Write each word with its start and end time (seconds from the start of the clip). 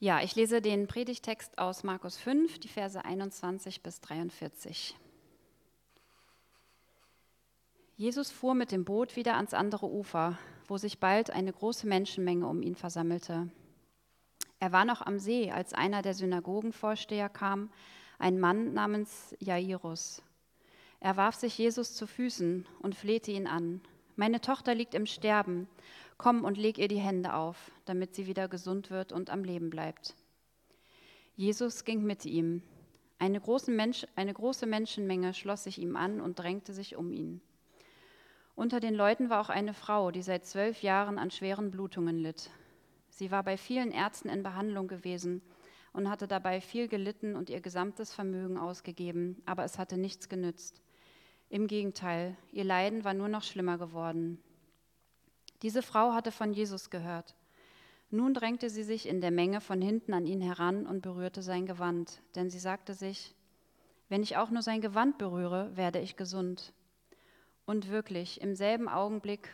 Ja, 0.00 0.22
ich 0.22 0.36
lese 0.36 0.62
den 0.62 0.86
Predigtext 0.86 1.58
aus 1.58 1.82
Markus 1.82 2.16
5, 2.18 2.60
die 2.60 2.68
Verse 2.68 3.04
21 3.04 3.82
bis 3.82 4.00
43. 4.00 4.96
Jesus 7.96 8.30
fuhr 8.30 8.54
mit 8.54 8.70
dem 8.70 8.84
Boot 8.84 9.16
wieder 9.16 9.34
ans 9.34 9.54
andere 9.54 9.90
Ufer, 9.90 10.38
wo 10.68 10.78
sich 10.78 11.00
bald 11.00 11.30
eine 11.30 11.52
große 11.52 11.88
Menschenmenge 11.88 12.46
um 12.46 12.62
ihn 12.62 12.76
versammelte. 12.76 13.50
Er 14.60 14.70
war 14.70 14.84
noch 14.84 15.02
am 15.02 15.18
See, 15.18 15.50
als 15.50 15.74
einer 15.74 16.00
der 16.00 16.14
Synagogenvorsteher 16.14 17.28
kam, 17.28 17.68
ein 18.20 18.38
Mann 18.38 18.74
namens 18.74 19.34
Jairus. 19.40 20.22
Er 21.00 21.16
warf 21.16 21.34
sich 21.34 21.58
Jesus 21.58 21.96
zu 21.96 22.06
Füßen 22.06 22.68
und 22.82 22.94
flehte 22.94 23.32
ihn 23.32 23.48
an. 23.48 23.80
Meine 24.14 24.40
Tochter 24.40 24.76
liegt 24.76 24.94
im 24.94 25.06
Sterben. 25.06 25.66
Komm 26.18 26.42
und 26.42 26.58
leg 26.58 26.78
ihr 26.78 26.88
die 26.88 26.98
Hände 26.98 27.32
auf, 27.32 27.70
damit 27.84 28.16
sie 28.16 28.26
wieder 28.26 28.48
gesund 28.48 28.90
wird 28.90 29.12
und 29.12 29.30
am 29.30 29.44
Leben 29.44 29.70
bleibt. 29.70 30.16
Jesus 31.36 31.84
ging 31.84 32.02
mit 32.02 32.26
ihm. 32.26 32.62
Eine 33.20 33.40
große, 33.40 33.70
Mensch, 33.70 34.04
eine 34.16 34.34
große 34.34 34.66
Menschenmenge 34.66 35.32
schloss 35.32 35.64
sich 35.64 35.78
ihm 35.78 35.96
an 35.96 36.20
und 36.20 36.36
drängte 36.36 36.72
sich 36.72 36.96
um 36.96 37.12
ihn. 37.12 37.40
Unter 38.56 38.80
den 38.80 38.94
Leuten 38.94 39.30
war 39.30 39.40
auch 39.40 39.48
eine 39.48 39.72
Frau, 39.74 40.10
die 40.10 40.22
seit 40.22 40.44
zwölf 40.44 40.82
Jahren 40.82 41.18
an 41.18 41.30
schweren 41.30 41.70
Blutungen 41.70 42.18
litt. 42.18 42.50
Sie 43.10 43.30
war 43.30 43.44
bei 43.44 43.56
vielen 43.56 43.92
Ärzten 43.92 44.28
in 44.28 44.42
Behandlung 44.42 44.88
gewesen 44.88 45.40
und 45.92 46.10
hatte 46.10 46.26
dabei 46.26 46.60
viel 46.60 46.88
gelitten 46.88 47.36
und 47.36 47.50
ihr 47.50 47.60
gesamtes 47.60 48.12
Vermögen 48.12 48.58
ausgegeben, 48.58 49.40
aber 49.46 49.62
es 49.62 49.78
hatte 49.78 49.96
nichts 49.96 50.28
genützt. 50.28 50.82
Im 51.48 51.68
Gegenteil, 51.68 52.36
ihr 52.50 52.64
Leiden 52.64 53.04
war 53.04 53.14
nur 53.14 53.28
noch 53.28 53.44
schlimmer 53.44 53.78
geworden. 53.78 54.42
Diese 55.62 55.82
Frau 55.82 56.12
hatte 56.12 56.32
von 56.32 56.52
Jesus 56.52 56.90
gehört. 56.90 57.34
Nun 58.10 58.32
drängte 58.32 58.70
sie 58.70 58.84
sich 58.84 59.06
in 59.08 59.20
der 59.20 59.30
Menge 59.30 59.60
von 59.60 59.82
hinten 59.82 60.14
an 60.14 60.26
ihn 60.26 60.40
heran 60.40 60.86
und 60.86 61.02
berührte 61.02 61.42
sein 61.42 61.66
Gewand, 61.66 62.22
denn 62.34 62.48
sie 62.48 62.58
sagte 62.58 62.94
sich, 62.94 63.34
wenn 64.08 64.22
ich 64.22 64.36
auch 64.36 64.50
nur 64.50 64.62
sein 64.62 64.80
Gewand 64.80 65.18
berühre, 65.18 65.76
werde 65.76 66.00
ich 66.00 66.16
gesund. 66.16 66.72
Und 67.66 67.90
wirklich, 67.90 68.40
im 68.40 68.54
selben 68.54 68.88
Augenblick 68.88 69.50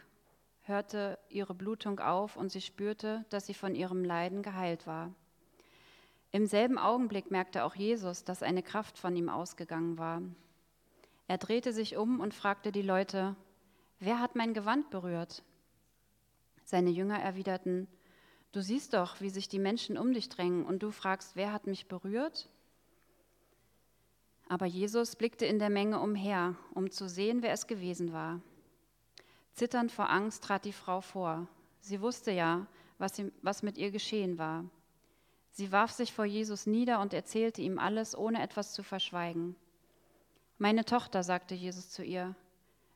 hörte 0.63 1.19
ihre 1.29 1.55
Blutung 1.55 1.99
auf 1.99 2.37
und 2.37 2.53
sie 2.53 2.61
spürte, 2.61 3.25
dass 3.31 3.47
sie 3.47 3.55
von 3.55 3.75
ihrem 3.75 4.05
Leiden 4.05 4.43
geheilt 4.43 4.87
war. 4.87 5.13
Im 6.31 6.47
selben 6.47 6.79
Augenblick 6.79 7.31
merkte 7.31 7.65
auch 7.65 7.75
Jesus, 7.75 8.25
dass 8.25 8.43
eine 8.43 8.63
Kraft 8.63 8.99
von 8.99 9.17
ihm 9.17 9.29
ausgegangen 9.29 9.99
war. 9.99 10.23
Er 11.27 11.39
drehte 11.39 11.73
sich 11.73 11.97
um 11.97 12.21
und 12.21 12.35
fragte 12.35 12.71
die 12.71 12.83
Leute, 12.83 13.35
wer 13.99 14.21
hat 14.21 14.37
mein 14.37 14.55
Gewand 14.55 14.91
berührt? 14.91 15.43
Seine 16.65 16.91
Jünger 16.91 17.19
erwiderten, 17.19 17.89
Du 18.55 18.63
siehst 18.63 18.95
doch, 18.95 19.21
wie 19.21 19.31
sich 19.31 19.49
die 19.49 19.59
Menschen 19.59 19.99
um 19.99 20.13
dich 20.13 20.29
drängen 20.29 20.65
und 20.65 20.85
du 20.85 20.93
fragst, 20.93 21.35
wer 21.35 21.53
hat 21.53 21.67
mich 21.67 21.89
berührt? 21.89 22.49
Aber 24.49 24.65
Jesus 24.65 25.17
blickte 25.17 25.45
in 25.45 25.59
der 25.59 25.71
Menge 25.71 25.99
umher, 25.99 26.55
um 26.73 26.89
zu 26.89 27.09
sehen, 27.09 27.43
wer 27.43 27.51
es 27.51 27.67
gewesen 27.67 28.13
war. 28.13 28.41
Zitternd 29.55 29.91
vor 29.91 30.09
Angst 30.09 30.45
trat 30.45 30.65
die 30.65 30.73
Frau 30.73 31.01
vor. 31.01 31.49
Sie 31.81 32.01
wusste 32.01 32.31
ja, 32.31 32.69
was, 32.99 33.19
ihm, 33.19 33.33
was 33.43 33.65
mit 33.65 33.77
ihr 33.77 33.91
geschehen 33.91 34.39
war. 34.39 34.65
Sie 35.51 35.73
warf 35.73 35.91
sich 35.91 36.13
vor 36.13 36.25
Jesus 36.25 36.67
nieder 36.67 37.01
und 37.01 37.13
erzählte 37.13 37.61
ihm 37.61 37.81
alles, 37.81 38.17
ohne 38.17 38.41
etwas 38.41 38.73
zu 38.73 38.85
verschweigen. 38.85 39.57
Meine 40.59 40.85
Tochter, 40.85 41.25
sagte 41.25 41.57
Jesus 41.57 41.91
zu 41.91 42.05
ihr, 42.05 42.37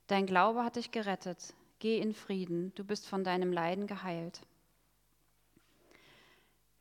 dein 0.07 0.25
Glaube 0.25 0.63
hat 0.63 0.77
dich 0.77 0.91
gerettet. 0.91 1.53
Geh 1.79 1.99
in 1.99 2.13
Frieden, 2.13 2.73
du 2.75 2.83
bist 2.83 3.07
von 3.07 3.23
deinem 3.23 3.53
Leiden 3.53 3.87
geheilt. 3.87 4.41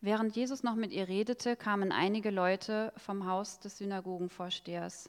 Während 0.00 0.34
Jesus 0.34 0.64
noch 0.64 0.74
mit 0.74 0.92
ihr 0.92 1.06
redete, 1.06 1.56
kamen 1.56 1.92
einige 1.92 2.30
Leute 2.30 2.92
vom 2.96 3.26
Haus 3.26 3.60
des 3.60 3.78
Synagogenvorstehers. 3.78 5.08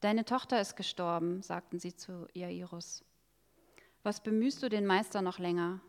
Deine 0.00 0.24
Tochter 0.24 0.60
ist 0.60 0.76
gestorben, 0.76 1.42
sagten 1.42 1.78
sie 1.78 1.94
zu 1.94 2.26
Jairus. 2.32 3.04
Was 4.02 4.20
bemühst 4.20 4.62
du 4.62 4.68
den 4.68 4.86
Meister 4.86 5.22
noch 5.22 5.38
länger? 5.38 5.80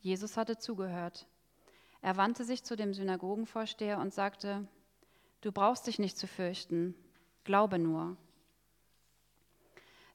Jesus 0.00 0.36
hatte 0.36 0.58
zugehört. 0.58 1.26
Er 2.02 2.16
wandte 2.16 2.44
sich 2.44 2.64
zu 2.64 2.76
dem 2.76 2.94
Synagogenvorsteher 2.94 3.98
und 3.98 4.12
sagte, 4.12 4.66
Du 5.40 5.52
brauchst 5.52 5.86
dich 5.86 5.98
nicht 5.98 6.18
zu 6.18 6.26
fürchten, 6.26 6.94
glaube 7.44 7.78
nur. 7.78 8.16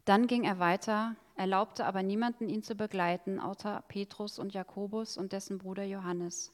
Dann 0.03 0.27
ging 0.27 0.43
er 0.43 0.59
weiter, 0.59 1.15
erlaubte 1.35 1.85
aber 1.85 2.03
niemanden, 2.03 2.49
ihn 2.49 2.63
zu 2.63 2.75
begleiten, 2.75 3.39
außer 3.39 3.83
Petrus 3.87 4.39
und 4.39 4.53
Jakobus 4.53 5.17
und 5.17 5.33
dessen 5.33 5.57
Bruder 5.57 5.83
Johannes. 5.83 6.53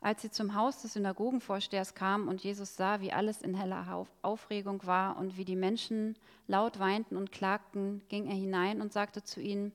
Als 0.00 0.20
sie 0.20 0.30
zum 0.30 0.54
Haus 0.54 0.82
des 0.82 0.92
Synagogenvorstehers 0.92 1.94
kamen 1.94 2.28
und 2.28 2.42
Jesus 2.42 2.76
sah, 2.76 3.00
wie 3.00 3.12
alles 3.12 3.40
in 3.40 3.54
heller 3.54 4.06
Aufregung 4.20 4.84
war 4.84 5.16
und 5.16 5.38
wie 5.38 5.46
die 5.46 5.56
Menschen 5.56 6.18
laut 6.46 6.78
weinten 6.78 7.16
und 7.16 7.32
klagten, 7.32 8.02
ging 8.08 8.26
er 8.26 8.34
hinein 8.34 8.82
und 8.82 8.92
sagte 8.92 9.22
zu 9.22 9.40
ihnen, 9.40 9.72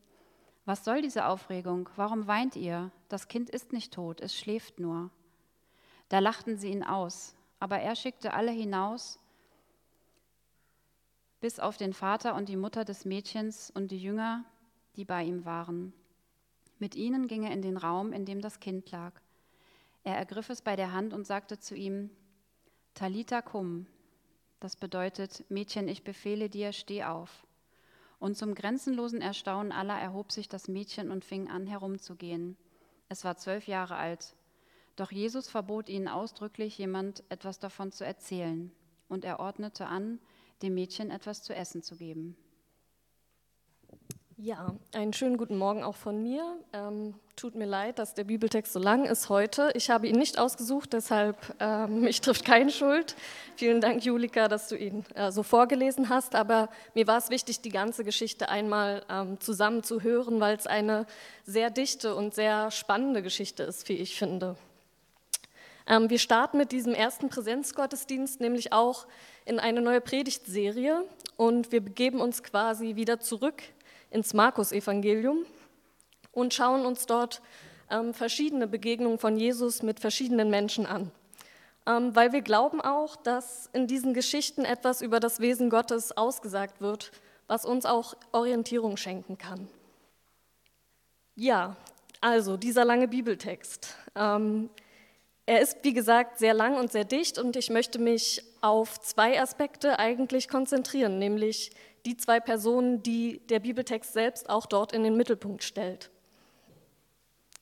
was 0.65 0.85
soll 0.85 1.01
diese 1.01 1.25
Aufregung? 1.25 1.89
Warum 1.95 2.27
weint 2.27 2.55
ihr? 2.55 2.91
Das 3.07 3.27
Kind 3.27 3.49
ist 3.49 3.73
nicht 3.73 3.91
tot, 3.91 4.21
es 4.21 4.37
schläft 4.37 4.79
nur. 4.79 5.09
Da 6.09 6.19
lachten 6.19 6.57
sie 6.57 6.69
ihn 6.69 6.83
aus, 6.83 7.35
aber 7.59 7.79
er 7.79 7.95
schickte 7.95 8.33
alle 8.33 8.51
hinaus 8.51 9.18
bis 11.39 11.59
auf 11.59 11.77
den 11.77 11.93
Vater 11.93 12.35
und 12.35 12.49
die 12.49 12.57
Mutter 12.57 12.85
des 12.85 13.05
Mädchens 13.05 13.71
und 13.71 13.91
die 13.91 14.01
Jünger, 14.01 14.43
die 14.95 15.05
bei 15.05 15.23
ihm 15.23 15.45
waren. 15.45 15.93
Mit 16.79 16.95
ihnen 16.95 17.27
ging 17.27 17.43
er 17.43 17.51
in 17.51 17.61
den 17.61 17.77
Raum, 17.77 18.13
in 18.13 18.25
dem 18.25 18.41
das 18.41 18.59
Kind 18.59 18.89
lag. 18.91 19.13
Er 20.03 20.15
ergriff 20.15 20.49
es 20.49 20.61
bei 20.61 20.75
der 20.75 20.93
Hand 20.93 21.13
und 21.13 21.27
sagte 21.27 21.59
zu 21.59 21.75
ihm, 21.75 22.09
Talita 22.93 23.41
cum, 23.41 23.85
das 24.59 24.75
bedeutet, 24.75 25.45
Mädchen, 25.49 25.87
ich 25.87 26.03
befehle 26.03 26.49
dir, 26.49 26.73
steh 26.73 27.03
auf. 27.03 27.45
Und 28.19 28.37
zum 28.37 28.55
grenzenlosen 28.55 29.21
Erstaunen 29.21 29.71
aller 29.71 29.97
erhob 29.97 30.31
sich 30.31 30.49
das 30.49 30.67
Mädchen 30.67 31.11
und 31.11 31.23
fing 31.23 31.49
an 31.49 31.67
herumzugehen. 31.67 32.57
Es 33.07 33.23
war 33.23 33.37
zwölf 33.37 33.67
Jahre 33.67 33.95
alt. 33.95 34.35
Doch 34.97 35.11
Jesus 35.11 35.47
verbot 35.47 35.87
ihnen 35.87 36.09
ausdrücklich, 36.09 36.77
jemand 36.77 37.23
etwas 37.29 37.59
davon 37.59 37.93
zu 37.93 38.05
erzählen, 38.05 38.71
und 39.07 39.23
er 39.23 39.39
ordnete 39.39 39.87
an, 39.87 40.19
dem 40.61 40.73
Mädchen 40.73 41.11
etwas 41.11 41.43
zu 41.43 41.53
essen 41.55 41.81
zu 41.81 41.95
geben. 41.95 42.35
Ja, 44.41 44.73
einen 44.93 45.11
schönen 45.11 45.35
guten 45.35 45.57
Morgen 45.57 45.83
auch 45.83 45.97
von 45.97 46.23
mir. 46.23 46.41
Ähm, 46.71 47.13
tut 47.35 47.55
mir 47.55 47.65
leid, 47.65 47.99
dass 47.99 48.13
der 48.13 48.23
Bibeltext 48.23 48.71
so 48.71 48.79
lang 48.79 49.03
ist 49.03 49.27
heute. 49.27 49.69
Ich 49.73 49.89
habe 49.89 50.07
ihn 50.07 50.15
nicht 50.15 50.39
ausgesucht, 50.39 50.93
deshalb 50.93 51.35
ähm, 51.59 51.99
mich 52.03 52.21
trifft 52.21 52.45
keine 52.45 52.71
Schuld. 52.71 53.17
Vielen 53.57 53.81
Dank, 53.81 54.05
Julika, 54.05 54.47
dass 54.47 54.69
du 54.69 54.77
ihn 54.77 55.03
äh, 55.15 55.29
so 55.33 55.43
vorgelesen 55.43 56.07
hast. 56.07 56.35
Aber 56.35 56.69
mir 56.93 57.05
war 57.05 57.17
es 57.17 57.29
wichtig, 57.29 57.59
die 57.59 57.69
ganze 57.69 58.05
Geschichte 58.05 58.47
einmal 58.47 59.03
ähm, 59.09 59.41
zusammen 59.41 59.83
zu 59.83 60.03
hören, 60.03 60.39
weil 60.39 60.55
es 60.55 60.67
eine 60.67 61.05
sehr 61.43 61.69
dichte 61.69 62.15
und 62.15 62.33
sehr 62.33 62.71
spannende 62.71 63.21
Geschichte 63.21 63.63
ist, 63.63 63.89
wie 63.89 63.97
ich 63.97 64.17
finde. 64.17 64.55
Ähm, 65.89 66.09
wir 66.11 66.19
starten 66.19 66.57
mit 66.57 66.71
diesem 66.71 66.93
ersten 66.93 67.29
Präsenzgottesdienst, 67.29 68.39
nämlich 68.39 68.71
auch 68.71 69.07
in 69.45 69.59
eine 69.59 69.81
neue 69.81 70.01
Predigtserie 70.01 71.03
und 71.35 71.71
wir 71.71 71.81
begeben 71.81 72.21
uns 72.21 72.43
quasi 72.43 72.95
wieder 72.95 73.19
zurück 73.19 73.63
ins 74.11 74.35
Markus-Evangelium 74.35 75.45
und 76.31 76.53
schauen 76.53 76.85
uns 76.85 77.07
dort 77.07 77.41
ähm, 77.89 78.13
verschiedene 78.13 78.67
Begegnungen 78.67 79.17
von 79.17 79.35
Jesus 79.35 79.81
mit 79.81 79.99
verschiedenen 79.99 80.51
Menschen 80.51 80.85
an. 80.85 81.11
Ähm, 81.87 82.15
weil 82.15 82.33
wir 82.33 82.41
glauben 82.41 82.81
auch, 82.81 83.15
dass 83.15 83.67
in 83.73 83.87
diesen 83.87 84.13
Geschichten 84.13 84.65
etwas 84.65 85.01
über 85.01 85.19
das 85.19 85.39
Wesen 85.39 85.71
Gottes 85.71 86.15
ausgesagt 86.15 86.81
wird, 86.81 87.11
was 87.47 87.65
uns 87.65 87.87
auch 87.87 88.13
Orientierung 88.31 88.95
schenken 88.95 89.39
kann. 89.39 89.67
Ja, 91.33 91.77
also 92.21 92.57
dieser 92.57 92.85
lange 92.85 93.07
Bibeltext. 93.07 93.95
Er 95.49 95.61
ist, 95.61 95.79
wie 95.81 95.93
gesagt, 95.93 96.37
sehr 96.37 96.53
lang 96.53 96.77
und 96.77 96.91
sehr 96.91 97.05
dicht 97.05 97.39
und 97.39 97.55
ich 97.55 97.71
möchte 97.71 97.97
mich 97.97 98.43
auf 98.61 98.99
zwei 98.99 99.41
Aspekte 99.41 99.97
eigentlich 99.97 100.47
konzentrieren, 100.47 101.17
nämlich 101.17 101.71
die 102.05 102.15
zwei 102.15 102.39
Personen, 102.39 103.01
die 103.01 103.39
der 103.47 103.57
Bibeltext 103.57 104.13
selbst 104.13 104.47
auch 104.47 104.67
dort 104.67 104.91
in 104.91 105.01
den 105.01 105.17
Mittelpunkt 105.17 105.63
stellt. 105.63 106.11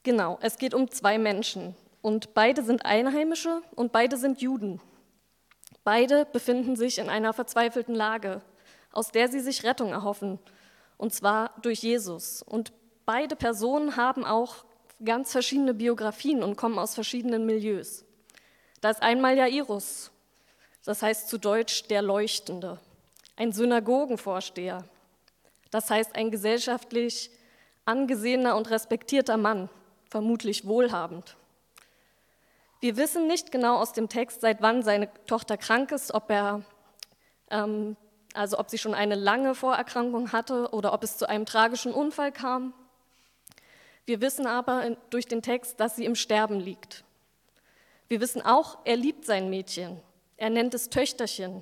Genau, 0.04 0.38
es 0.42 0.57
geht 0.57 0.74
um 0.74 0.92
zwei 0.92 1.18
Menschen 1.18 1.78
und 2.01 2.34
beide 2.34 2.62
sind 2.62 2.86
Einheimische 2.86 3.62
und 3.74 3.94
beide 3.94 4.18
sind 4.18 4.42
Juden. 4.42 4.81
Beide 5.86 6.25
befinden 6.25 6.75
sich 6.75 6.98
in 6.98 7.07
einer 7.07 7.31
verzweifelten 7.31 7.95
Lage, 7.95 8.42
aus 8.92 9.12
der 9.12 9.30
sie 9.30 9.39
sich 9.39 9.63
Rettung 9.63 9.92
erhoffen, 9.92 10.39
und 10.98 11.13
zwar 11.13 11.54
durch 11.62 11.84
Jesus. 11.84 12.42
Und 12.42 12.74
beide 13.06 13.38
Personen 13.38 13.95
haben 13.95 14.25
auch 14.25 14.66
ganz 15.03 15.31
verschiedene 15.31 15.73
Biografien 15.73 16.44
und 16.44 16.55
kommen 16.55 16.79
aus 16.79 16.95
verschiedenen 16.95 17.45
Milieus. 17.45 18.05
Da 18.81 18.89
ist 18.89 19.01
einmal 19.01 19.38
Jairus, 19.38 20.11
das 20.85 21.01
heißt 21.01 21.29
zu 21.29 21.38
Deutsch 21.38 21.88
der 21.88 22.01
Leuchtende, 22.01 22.79
ein 23.35 23.51
Synagogenvorsteher, 23.51 24.83
das 25.71 25.89
heißt 25.89 26.15
ein 26.15 26.31
gesellschaftlich 26.31 27.31
angesehener 27.85 28.55
und 28.55 28.69
respektierter 28.69 29.38
Mann, 29.38 29.69
vermutlich 30.09 30.65
wohlhabend. 30.65 31.38
Wir 32.79 32.95
wissen 32.95 33.27
nicht 33.27 33.51
genau 33.51 33.77
aus 33.77 33.93
dem 33.93 34.07
Text, 34.07 34.41
seit 34.41 34.61
wann 34.61 34.83
seine 34.83 35.09
Tochter 35.25 35.57
krank 35.57 35.91
ist, 35.91 36.13
ob 36.13 36.29
er, 36.29 36.61
ähm, 37.50 37.97
also 38.33 38.59
ob 38.59 38.69
sie 38.69 38.77
schon 38.77 38.93
eine 38.93 39.15
lange 39.15 39.55
Vorerkrankung 39.55 40.31
hatte 40.31 40.69
oder 40.71 40.93
ob 40.93 41.03
es 41.03 41.17
zu 41.17 41.27
einem 41.27 41.45
tragischen 41.45 41.91
Unfall 41.91 42.31
kam. 42.31 42.73
Wir 44.07 44.21
wissen 44.21 44.48
aber 44.48 44.95
durch 45.09 45.25
den 45.25 45.42
Text, 45.42 45.81
dass 45.81 45.98
sie 45.98 46.06
im 46.06 46.15
Sterben 46.15 46.62
liegt. 46.62 47.04
Wir 48.07 48.21
wissen 48.21 48.42
auch, 48.42 48.77
er 48.86 48.95
liebt 48.95 49.25
sein 49.25 49.50
Mädchen. 49.50 50.00
Er 50.38 50.50
nennt 50.50 50.74
es 50.74 50.89
Töchterchen. 50.89 51.62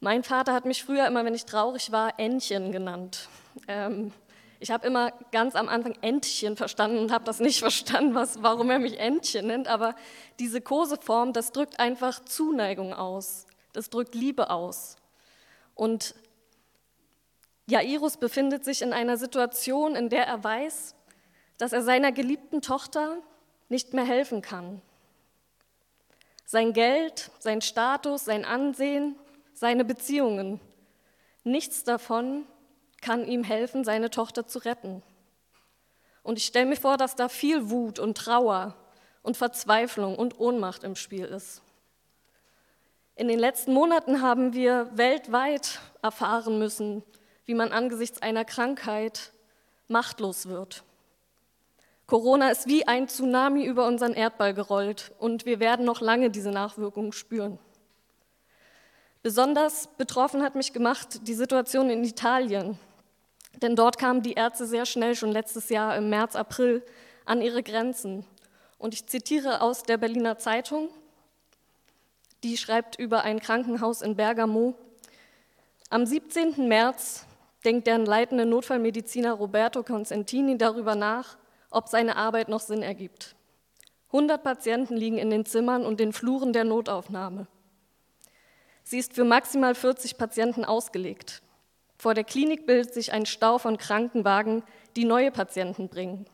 Mein 0.00 0.24
Vater 0.24 0.54
hat 0.54 0.64
mich 0.64 0.82
früher 0.82 1.06
immer, 1.06 1.22
wenn 1.26 1.34
ich 1.34 1.44
traurig 1.44 1.92
war, 1.92 2.18
Entchen 2.18 2.72
genannt. 2.72 3.28
Ähm, 3.68 4.12
ich 4.60 4.70
habe 4.70 4.86
immer 4.86 5.12
ganz 5.30 5.56
am 5.56 5.68
Anfang 5.68 5.94
Entchen 6.00 6.56
verstanden 6.56 6.98
und 6.98 7.12
habe 7.12 7.26
das 7.26 7.38
nicht 7.38 7.58
verstanden, 7.60 8.14
was, 8.14 8.42
warum 8.42 8.70
er 8.70 8.78
mich 8.78 8.98
Entchen 8.98 9.48
nennt. 9.48 9.68
Aber 9.68 9.94
diese 10.38 10.62
Koseform, 10.62 11.34
das 11.34 11.52
drückt 11.52 11.80
einfach 11.80 12.24
Zuneigung 12.24 12.94
aus. 12.94 13.46
Das 13.74 13.90
drückt 13.90 14.14
Liebe 14.14 14.48
aus. 14.48 14.96
Und 15.74 16.14
Jairus 17.66 18.16
befindet 18.16 18.64
sich 18.64 18.82
in 18.82 18.92
einer 18.92 19.16
Situation, 19.16 19.96
in 19.96 20.08
der 20.08 20.26
er 20.26 20.44
weiß, 20.44 20.94
dass 21.58 21.72
er 21.72 21.82
seiner 21.82 22.12
geliebten 22.12 22.60
Tochter 22.60 23.18
nicht 23.68 23.94
mehr 23.94 24.04
helfen 24.04 24.42
kann. 24.42 24.82
Sein 26.44 26.72
Geld, 26.72 27.30
sein 27.38 27.62
Status, 27.62 28.26
sein 28.26 28.44
Ansehen, 28.44 29.16
seine 29.54 29.84
Beziehungen, 29.84 30.60
nichts 31.42 31.84
davon 31.84 32.46
kann 33.00 33.26
ihm 33.26 33.44
helfen, 33.44 33.84
seine 33.84 34.10
Tochter 34.10 34.46
zu 34.46 34.58
retten. 34.58 35.02
Und 36.22 36.38
ich 36.38 36.46
stelle 36.46 36.66
mir 36.66 36.76
vor, 36.76 36.96
dass 36.96 37.16
da 37.16 37.28
viel 37.28 37.70
Wut 37.70 37.98
und 37.98 38.16
Trauer 38.16 38.74
und 39.22 39.36
Verzweiflung 39.36 40.16
und 40.16 40.38
Ohnmacht 40.40 40.84
im 40.84 40.96
Spiel 40.96 41.24
ist. 41.24 41.62
In 43.16 43.28
den 43.28 43.38
letzten 43.38 43.72
Monaten 43.72 44.22
haben 44.22 44.54
wir 44.54 44.90
weltweit 44.94 45.80
erfahren 46.02 46.58
müssen, 46.58 47.02
wie 47.46 47.54
man 47.54 47.72
angesichts 47.72 48.22
einer 48.22 48.44
Krankheit 48.44 49.32
machtlos 49.88 50.46
wird. 50.46 50.82
Corona 52.06 52.50
ist 52.50 52.66
wie 52.66 52.86
ein 52.86 53.08
Tsunami 53.08 53.64
über 53.64 53.86
unseren 53.86 54.12
Erdball 54.12 54.52
gerollt 54.52 55.12
und 55.18 55.46
wir 55.46 55.58
werden 55.58 55.86
noch 55.86 56.00
lange 56.00 56.30
diese 56.30 56.50
Nachwirkungen 56.50 57.12
spüren. 57.12 57.58
Besonders 59.22 59.88
betroffen 59.96 60.42
hat 60.42 60.54
mich 60.54 60.74
gemacht 60.74 61.26
die 61.26 61.34
Situation 61.34 61.88
in 61.88 62.04
Italien, 62.04 62.78
denn 63.62 63.74
dort 63.74 63.96
kamen 63.96 64.22
die 64.22 64.34
Ärzte 64.34 64.66
sehr 64.66 64.84
schnell, 64.84 65.14
schon 65.14 65.32
letztes 65.32 65.70
Jahr 65.70 65.96
im 65.96 66.10
März, 66.10 66.36
April, 66.36 66.84
an 67.24 67.40
ihre 67.40 67.62
Grenzen. 67.62 68.26
Und 68.76 68.92
ich 68.92 69.06
zitiere 69.06 69.62
aus 69.62 69.82
der 69.82 69.96
Berliner 69.96 70.36
Zeitung, 70.38 70.90
die 72.42 72.58
schreibt 72.58 72.98
über 72.98 73.22
ein 73.22 73.40
Krankenhaus 73.40 74.02
in 74.02 74.16
Bergamo. 74.16 74.74
Am 75.88 76.04
17. 76.04 76.68
März 76.68 77.24
denkt 77.64 77.86
der 77.86 77.98
leitende 77.98 78.46
Notfallmediziner 78.46 79.32
Roberto 79.32 79.82
Consentini 79.82 80.58
darüber 80.58 80.94
nach, 80.94 81.36
ob 81.70 81.88
seine 81.88 82.16
Arbeit 82.16 82.48
noch 82.48 82.60
Sinn 82.60 82.82
ergibt. 82.82 83.34
100 84.08 84.42
Patienten 84.42 84.96
liegen 84.96 85.18
in 85.18 85.30
den 85.30 85.44
Zimmern 85.44 85.84
und 85.84 85.98
den 85.98 86.12
Fluren 86.12 86.52
der 86.52 86.64
Notaufnahme. 86.64 87.46
Sie 88.84 88.98
ist 88.98 89.14
für 89.14 89.24
maximal 89.24 89.74
40 89.74 90.18
Patienten 90.18 90.64
ausgelegt. 90.64 91.42
Vor 91.96 92.14
der 92.14 92.24
Klinik 92.24 92.66
bildet 92.66 92.92
sich 92.92 93.12
ein 93.12 93.26
Stau 93.26 93.58
von 93.58 93.78
Krankenwagen, 93.78 94.62
die 94.94 95.04
neue 95.04 95.30
Patienten 95.30 95.88
bringen. 95.88 96.26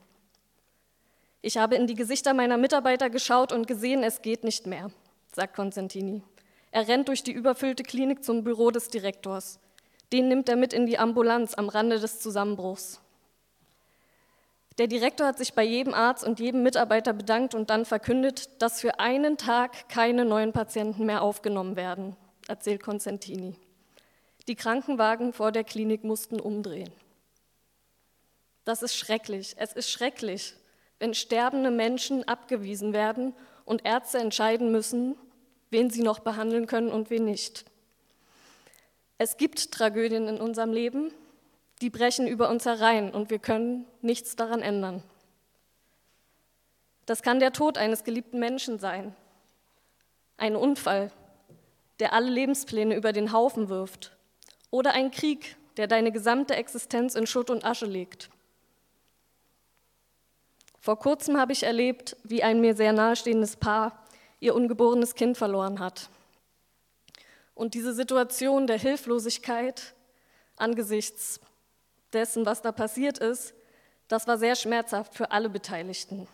Ich 1.43 1.57
habe 1.57 1.77
in 1.77 1.87
die 1.87 1.95
Gesichter 1.95 2.35
meiner 2.35 2.59
Mitarbeiter 2.59 3.09
geschaut 3.09 3.53
und 3.53 3.67
gesehen, 3.67 4.03
es 4.03 4.21
geht 4.21 4.45
nicht 4.45 4.67
mehr, 4.67 4.91
sagt 5.33 5.55
Consentini. 5.55 6.23
Er 6.71 6.87
rennt 6.87 7.09
durch 7.09 7.23
die 7.23 7.33
überfüllte 7.33 7.83
Klinik 7.83 8.25
zum 8.25 8.45
Büro 8.45 8.71
des 8.71 8.89
Direktors. 8.89 9.59
Den 10.13 10.29
nimmt 10.29 10.49
er 10.49 10.57
mit 10.57 10.73
in 10.73 10.87
die 10.87 10.99
Ambulanz 10.99 11.55
am 11.55 11.69
Rande 11.69 12.01
des 12.01 12.21
Zusammenbruchs. 12.21 13.01
Der 14.79 14.87
Direktor 14.87 15.27
hat 15.27 15.39
sich 15.39 15.53
bei 15.53 15.63
jedem 15.63 15.93
Arzt 15.93 16.25
und 16.25 16.41
jedem 16.41 16.63
Mitarbeiter 16.63 17.13
bedankt 17.13 17.55
und 17.55 17.71
dann 17.71 17.85
verkündet, 17.85 18.63
dass 18.63 18.81
für 18.81 18.99
einen 18.99 19.37
Tag 19.37 19.89
keine 19.89 20.25
neuen 20.25 20.53
Patienten 20.53 21.05
mehr 21.05 21.23
aufgenommen 21.23 21.77
werden, 21.77 22.17
erzählt 22.49 22.83
Consentini. 22.83 23.57
Die 24.49 24.57
Krankenwagen 24.57 25.33
vor 25.33 25.53
der 25.53 25.65
Klinik 25.65 26.03
mussten 26.03 26.41
umdrehen. 26.41 26.91
Das 28.65 28.83
ist 28.83 28.97
schrecklich. 28.97 29.55
Es 29.59 29.73
ist 29.73 29.91
schrecklich, 29.91 30.55
wenn 30.99 31.15
sterbende 31.15 31.71
Menschen 31.71 32.27
abgewiesen 32.27 32.93
werden 32.93 33.35
und 33.65 33.85
Ärzte 33.85 34.19
entscheiden 34.19 34.73
müssen, 34.73 35.17
wen 35.71 35.91
sie 35.91 36.03
noch 36.03 36.21
behandeln 36.21 36.67
können 36.67 36.89
und 36.89 37.11
wen 37.11 37.25
nicht. 37.25 37.65
Es 39.23 39.37
gibt 39.37 39.73
Tragödien 39.73 40.29
in 40.29 40.41
unserem 40.41 40.73
Leben, 40.73 41.13
die 41.83 41.91
brechen 41.91 42.27
über 42.27 42.49
uns 42.49 42.65
herein 42.65 43.13
und 43.13 43.29
wir 43.29 43.39
können 43.39 43.85
nichts 44.01 44.35
daran 44.35 44.63
ändern. 44.63 45.03
Das 47.05 47.21
kann 47.21 47.39
der 47.39 47.53
Tod 47.53 47.77
eines 47.77 48.03
geliebten 48.03 48.39
Menschen 48.39 48.79
sein, 48.79 49.15
ein 50.39 50.57
Unfall, 50.57 51.13
der 51.99 52.15
alle 52.15 52.31
Lebenspläne 52.31 52.97
über 52.97 53.13
den 53.13 53.31
Haufen 53.31 53.69
wirft, 53.69 54.17
oder 54.71 54.93
ein 54.95 55.11
Krieg, 55.11 55.55
der 55.77 55.87
deine 55.87 56.13
gesamte 56.13 56.57
Existenz 56.57 57.15
in 57.15 57.27
Schutt 57.27 57.51
und 57.51 57.63
Asche 57.63 57.85
legt. 57.85 58.31
Vor 60.79 60.99
kurzem 60.99 61.37
habe 61.37 61.53
ich 61.53 61.65
erlebt, 61.65 62.17
wie 62.25 62.43
ein 62.43 62.63
mir 62.63 62.75
sehr 62.75 62.95
nahestehendes 62.95 63.57
Paar 63.57 64.03
ihr 64.41 64.55
ungeborenes 64.55 65.15
Kind 65.15 65.37
verloren 65.37 65.79
hat. 65.79 66.09
Und 67.55 67.75
diese 67.75 67.93
Situation 67.93 68.67
der 68.67 68.79
Hilflosigkeit 68.79 69.95
angesichts 70.57 71.41
dessen, 72.13 72.47
was 72.47 72.63
da 72.63 72.73
passiert 72.73 73.19
ist, 73.19 73.55
das 74.09 74.27
war 74.27 74.39
sehr 74.39 74.57
schmerzhaft 74.57 75.15
für 75.15 75.31
alle 75.31 75.49
Beteiligten. 75.49 76.27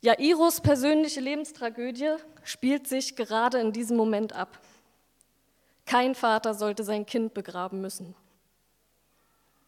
Jairus 0.00 0.60
persönliche 0.60 1.20
Lebenstragödie 1.20 2.14
spielt 2.44 2.86
sich 2.86 3.16
gerade 3.16 3.58
in 3.58 3.72
diesem 3.72 3.96
Moment 3.96 4.34
ab. 4.34 4.60
Kein 5.84 6.14
Vater 6.14 6.54
sollte 6.54 6.84
sein 6.84 7.06
Kind 7.06 7.34
begraben 7.34 7.80
müssen. 7.80 8.14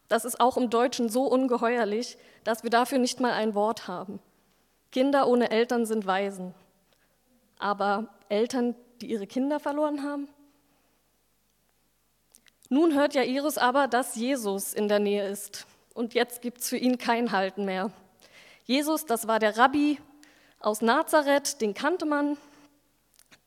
Das 0.07 0.25
ist 0.25 0.39
auch 0.39 0.57
im 0.57 0.69
Deutschen 0.69 1.09
so 1.09 1.23
ungeheuerlich, 1.23 2.17
dass 2.43 2.63
wir 2.63 2.69
dafür 2.69 2.97
nicht 2.97 3.19
mal 3.19 3.33
ein 3.33 3.53
Wort 3.53 3.87
haben. 3.87 4.19
Kinder 4.91 5.27
ohne 5.27 5.51
Eltern 5.51 5.85
sind 5.85 6.07
Waisen. 6.07 6.53
Aber 7.59 8.07
Eltern, 8.27 8.75
die 9.01 9.07
ihre 9.11 9.27
Kinder 9.27 9.59
verloren 9.59 10.03
haben? 10.03 10.29
Nun 12.69 12.93
hört 12.93 13.15
Jairus 13.15 13.57
aber, 13.57 13.87
dass 13.87 14.15
Jesus 14.15 14.73
in 14.73 14.87
der 14.87 14.99
Nähe 14.99 15.27
ist. 15.27 15.65
Und 15.95 16.13
jetzt 16.13 16.41
gibt 16.41 16.59
es 16.59 16.69
für 16.69 16.77
ihn 16.77 16.99
kein 16.99 17.31
Halten 17.31 17.65
mehr. 17.65 17.91
Jesus, 18.65 19.07
das 19.07 19.27
war 19.27 19.39
der 19.39 19.57
Rabbi 19.57 19.99
aus 20.59 20.81
Nazareth, 20.81 21.61
den 21.61 21.73
kannte 21.73 22.05
man. 22.05 22.37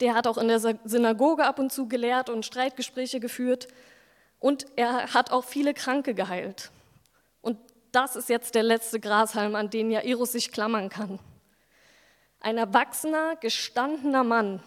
Der 0.01 0.15
hat 0.15 0.27
auch 0.27 0.39
in 0.39 0.49
der 0.49 0.59
Synagoge 0.59 1.45
ab 1.45 1.61
und 1.61 1.73
zu 1.73 1.87
gelehrt 1.87 2.31
und 2.31 2.45
Streitgespräche 2.45 3.21
geführt. 3.21 3.69
Und 4.41 4.67
er 4.75 5.15
hat 5.15 5.31
auch 5.31 5.45
viele 5.45 5.73
Kranke 5.73 6.15
geheilt. 6.15 6.73
Und 7.43 7.59
das 7.93 8.17
ist 8.17 8.29
jetzt 8.29 8.57
der 8.57 8.65
letzte 8.65 8.99
Grashalm, 8.99 9.55
an 9.55 9.71
den 9.71 9.93
Jairus 9.93 10.33
sich 10.33 10.51
klammern 10.51 10.89
kann. 10.89 11.21
Ein 12.41 12.59
erwachsener, 12.59 13.37
gestandener 13.37 14.25
Mann 14.25 14.61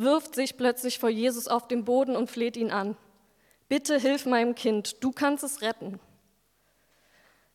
wirft 0.00 0.34
sich 0.34 0.56
plötzlich 0.56 0.98
vor 0.98 1.10
Jesus 1.10 1.46
auf 1.46 1.68
den 1.68 1.84
Boden 1.84 2.16
und 2.16 2.30
fleht 2.30 2.56
ihn 2.56 2.70
an. 2.70 2.96
Bitte 3.68 3.98
hilf 3.98 4.26
meinem 4.26 4.54
Kind, 4.54 5.02
du 5.04 5.12
kannst 5.12 5.44
es 5.44 5.62
retten. 5.62 6.00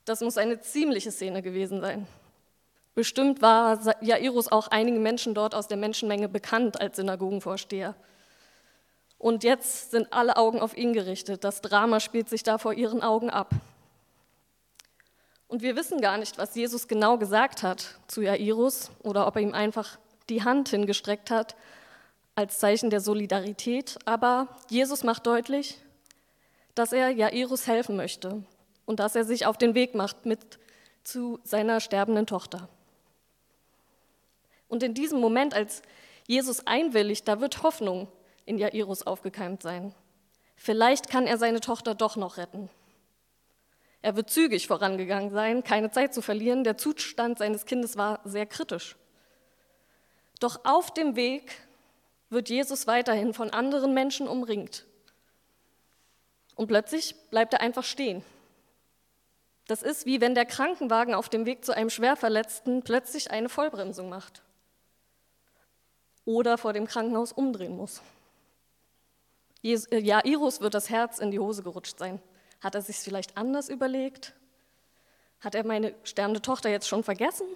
Das 0.05 0.21
muss 0.21 0.37
eine 0.37 0.61
ziemliche 0.61 1.11
Szene 1.11 1.41
gewesen 1.41 1.81
sein. 1.81 2.07
Bestimmt 2.93 3.41
war 3.41 3.79
Jairus 4.01 4.49
auch 4.49 4.69
einigen 4.69 5.01
Menschen 5.01 5.33
dort 5.33 5.55
aus 5.55 5.67
der 5.67 5.77
Menschenmenge 5.77 6.29
bekannt 6.29 6.79
als 6.79 6.95
Synagogenvorsteher. 6.95 7.95
Und 9.17 9.43
jetzt 9.43 9.91
sind 9.91 10.13
alle 10.13 10.37
Augen 10.37 10.61
auf 10.61 10.77
ihn 10.77 10.93
gerichtet. 10.93 11.43
Das 11.43 11.61
Drama 11.61 11.99
spielt 11.99 12.29
sich 12.29 12.43
da 12.43 12.57
vor 12.57 12.73
ihren 12.73 13.01
Augen 13.01 13.29
ab. 13.29 13.49
Und 15.47 15.61
wir 15.61 15.75
wissen 15.75 15.99
gar 15.99 16.17
nicht, 16.17 16.37
was 16.37 16.55
Jesus 16.55 16.87
genau 16.87 17.17
gesagt 17.17 17.63
hat 17.63 17.99
zu 18.07 18.21
Jairus 18.21 18.91
oder 19.03 19.27
ob 19.27 19.35
er 19.35 19.41
ihm 19.41 19.53
einfach 19.53 19.97
die 20.29 20.43
Hand 20.43 20.69
hingestreckt 20.69 21.31
hat 21.31 21.55
als 22.35 22.59
Zeichen 22.59 22.89
der 22.89 22.99
Solidarität. 22.99 23.97
Aber 24.05 24.47
Jesus 24.69 25.03
macht 25.03 25.25
deutlich, 25.25 25.77
dass 26.75 26.91
er 26.91 27.09
Jairus 27.09 27.67
helfen 27.67 27.95
möchte 27.95 28.43
und 28.85 28.99
dass 28.99 29.15
er 29.15 29.23
sich 29.23 29.45
auf 29.45 29.57
den 29.57 29.73
Weg 29.73 29.95
macht 29.95 30.25
mit 30.25 30.59
zu 31.03 31.39
seiner 31.43 31.79
sterbenden 31.79 32.27
Tochter. 32.27 32.67
Und 34.67 34.83
in 34.83 34.93
diesem 34.93 35.19
Moment, 35.19 35.53
als 35.53 35.81
Jesus 36.27 36.65
einwilligt, 36.67 37.27
da 37.27 37.39
wird 37.39 37.63
Hoffnung 37.63 38.07
in 38.45 38.57
Jairus 38.57 39.03
aufgekeimt 39.03 39.61
sein. 39.61 39.93
Vielleicht 40.55 41.09
kann 41.09 41.27
er 41.27 41.37
seine 41.37 41.61
Tochter 41.61 41.95
doch 41.95 42.15
noch 42.15 42.37
retten. 42.37 42.69
Er 44.01 44.15
wird 44.15 44.29
zügig 44.29 44.67
vorangegangen 44.67 45.31
sein, 45.31 45.63
keine 45.63 45.91
Zeit 45.91 46.13
zu 46.13 46.21
verlieren. 46.21 46.63
Der 46.63 46.77
Zustand 46.77 47.39
seines 47.39 47.65
Kindes 47.65 47.97
war 47.97 48.19
sehr 48.23 48.45
kritisch. 48.45 48.95
Doch 50.39 50.59
auf 50.63 50.93
dem 50.93 51.15
Weg 51.15 51.64
wird 52.35 52.49
Jesus 52.49 52.85
weiterhin 52.85 53.33
von 53.33 53.49
anderen 53.49 53.95
Menschen 53.95 54.27
umringt. 54.27 54.85
Und 56.55 56.67
plötzlich 56.67 57.15
bleibt 57.31 57.53
er 57.53 57.61
einfach 57.61 57.83
stehen. 57.83 58.23
Das 59.67 59.81
ist 59.81 60.05
wie 60.05 60.21
wenn 60.21 60.35
der 60.35 60.45
Krankenwagen 60.45 61.15
auf 61.15 61.27
dem 61.29 61.45
Weg 61.47 61.65
zu 61.65 61.75
einem 61.75 61.89
Schwerverletzten 61.89 62.83
plötzlich 62.83 63.31
eine 63.31 63.49
Vollbremsung 63.49 64.09
macht 64.09 64.43
oder 66.23 66.57
vor 66.57 66.73
dem 66.73 66.85
Krankenhaus 66.85 67.31
umdrehen 67.31 67.75
muss. 67.75 68.01
Äh, 69.63 69.99
Jairus 69.99 70.61
wird 70.61 70.75
das 70.75 70.89
Herz 70.89 71.19
in 71.19 71.31
die 71.31 71.39
Hose 71.39 71.63
gerutscht 71.63 71.97
sein. 71.97 72.21
Hat 72.61 72.75
er 72.75 72.81
sich 72.81 72.97
vielleicht 72.97 73.37
anders 73.37 73.69
überlegt? 73.69 74.33
Hat 75.39 75.55
er 75.55 75.65
meine 75.65 75.95
sterbende 76.03 76.41
Tochter 76.41 76.69
jetzt 76.69 76.87
schon 76.87 77.03
vergessen? 77.03 77.47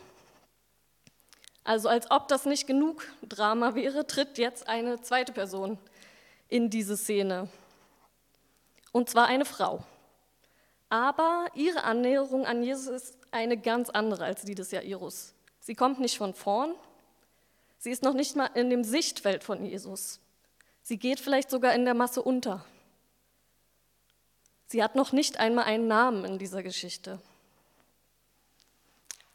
Also 1.64 1.90
als 1.90 2.10
ob 2.10 2.28
das 2.28 2.46
nicht 2.46 2.68
genug 2.68 3.04
Drama 3.22 3.76
wäre, 3.76 4.08
tritt 4.08 4.38
jetzt 4.38 4.68
eine 4.68 5.02
zweite 5.02 5.34
Person 5.34 5.78
in 6.48 6.70
diese 6.70 6.98
Szene. 6.98 7.50
Und 8.92 9.10
zwar 9.10 9.28
eine 9.28 9.46
Frau. 9.46 9.84
Aber 10.90 11.46
ihre 11.54 11.84
Annäherung 11.84 12.46
an 12.46 12.64
Jesus 12.64 12.88
ist 12.88 13.18
eine 13.32 13.58
ganz 13.58 13.90
andere 13.90 14.26
als 14.26 14.42
die 14.42 14.56
des 14.56 14.72
Jairus. 14.72 15.36
Sie 15.60 15.76
kommt 15.76 16.00
nicht 16.00 16.18
von 16.18 16.34
vorn, 16.34 16.74
sie 17.78 17.92
ist 17.92 18.02
noch 18.02 18.14
nicht 18.14 18.36
mal 18.36 18.50
in 18.56 18.72
dem 18.72 18.84
Sichtfeld 18.84 19.44
von 19.44 19.64
Jesus. 19.64 20.20
Sie 20.82 20.98
geht 20.98 21.20
vielleicht 21.20 21.52
sogar 21.52 21.74
in 21.76 21.86
der 21.86 21.94
Masse 21.94 22.24
unter. 22.24 22.66
Sie 24.66 24.84
hat 24.84 24.96
noch 24.96 25.12
nicht 25.12 25.38
einmal 25.38 25.66
einen 25.66 25.88
Namen 25.88 26.26
in 26.26 26.40
dieser 26.40 26.64
Geschichte. 26.64 27.20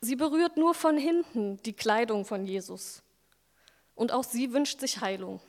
Sie 0.04 0.16
berührt 0.16 0.58
nur 0.58 0.74
von 0.74 0.98
hinten 0.98 1.56
die 1.62 1.72
Kleidung 1.72 2.26
von 2.26 2.44
Jesus. 2.44 3.02
Und 3.94 4.12
auch 4.12 4.22
sie 4.22 4.52
wünscht 4.52 4.78
sich 4.80 5.00
Heilung. 5.00 5.40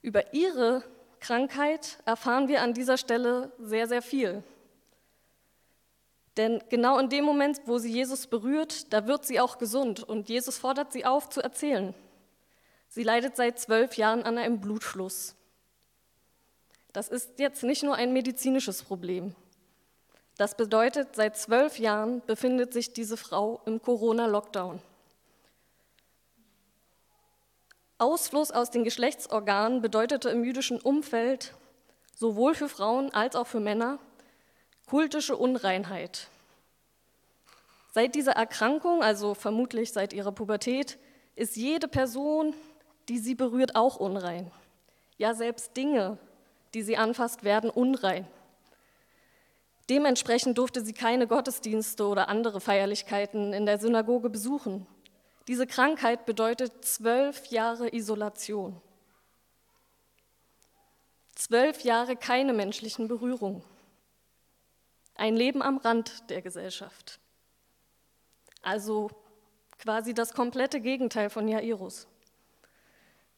Über 0.00 0.32
ihre 0.32 0.82
Krankheit 1.20 1.98
erfahren 2.06 2.48
wir 2.48 2.62
an 2.62 2.72
dieser 2.72 2.96
Stelle 2.96 3.52
sehr, 3.58 3.86
sehr 3.86 4.00
viel. 4.00 4.42
Denn 6.38 6.64
genau 6.70 6.98
in 6.98 7.10
dem 7.10 7.26
Moment, 7.26 7.60
wo 7.66 7.76
sie 7.76 7.92
Jesus 7.92 8.28
berührt, 8.28 8.90
da 8.94 9.06
wird 9.06 9.26
sie 9.26 9.40
auch 9.40 9.58
gesund 9.58 10.02
und 10.02 10.30
Jesus 10.30 10.56
fordert 10.56 10.90
sie 10.90 11.04
auf 11.04 11.28
zu 11.28 11.42
erzählen. 11.42 11.94
Sie 12.88 13.02
leidet 13.02 13.36
seit 13.36 13.60
zwölf 13.60 13.98
Jahren 13.98 14.22
an 14.22 14.38
einem 14.38 14.58
Blutfluss. 14.62 15.36
Das 16.94 17.08
ist 17.08 17.38
jetzt 17.40 17.62
nicht 17.62 17.82
nur 17.82 17.94
ein 17.94 18.14
medizinisches 18.14 18.82
Problem. 18.82 19.34
Das 20.36 20.54
bedeutet, 20.54 21.16
seit 21.16 21.36
zwölf 21.36 21.78
Jahren 21.78 22.22
befindet 22.26 22.72
sich 22.72 22.92
diese 22.92 23.16
Frau 23.16 23.60
im 23.64 23.80
Corona-Lockdown. 23.80 24.80
Ausfluss 27.98 28.50
aus 28.50 28.70
den 28.70 28.84
Geschlechtsorganen 28.84 29.80
bedeutete 29.80 30.28
im 30.28 30.44
jüdischen 30.44 30.78
Umfeld 30.78 31.54
sowohl 32.14 32.54
für 32.54 32.68
Frauen 32.68 33.12
als 33.14 33.34
auch 33.36 33.46
für 33.46 33.60
Männer 33.60 33.98
kultische 34.86 35.36
Unreinheit. 35.36 36.28
Seit 37.92 38.14
dieser 38.14 38.32
Erkrankung, 38.32 39.02
also 39.02 39.32
vermutlich 39.32 39.92
seit 39.92 40.12
ihrer 40.12 40.32
Pubertät, 40.32 40.98
ist 41.34 41.56
jede 41.56 41.88
Person, 41.88 42.54
die 43.08 43.18
sie 43.18 43.34
berührt, 43.34 43.74
auch 43.74 43.96
unrein. 43.96 44.50
Ja, 45.16 45.32
selbst 45.32 45.74
Dinge, 45.76 46.18
die 46.74 46.82
sie 46.82 46.98
anfasst, 46.98 47.42
werden 47.42 47.70
unrein. 47.70 48.26
Dementsprechend 49.88 50.58
durfte 50.58 50.84
sie 50.84 50.92
keine 50.92 51.26
Gottesdienste 51.26 52.06
oder 52.06 52.28
andere 52.28 52.60
Feierlichkeiten 52.60 53.52
in 53.52 53.66
der 53.66 53.78
Synagoge 53.78 54.30
besuchen. 54.30 54.86
Diese 55.46 55.66
Krankheit 55.66 56.26
bedeutet 56.26 56.84
zwölf 56.84 57.46
Jahre 57.46 57.94
Isolation. 57.94 58.80
Zwölf 61.36 61.82
Jahre 61.82 62.16
keine 62.16 62.52
menschlichen 62.52 63.06
Berührungen. 63.06 63.62
Ein 65.14 65.36
Leben 65.36 65.62
am 65.62 65.76
Rand 65.78 66.30
der 66.30 66.42
Gesellschaft. 66.42 67.20
Also 68.62 69.10
quasi 69.78 70.14
das 70.14 70.32
komplette 70.32 70.80
Gegenteil 70.80 71.30
von 71.30 71.46
Jairus. 71.46 72.08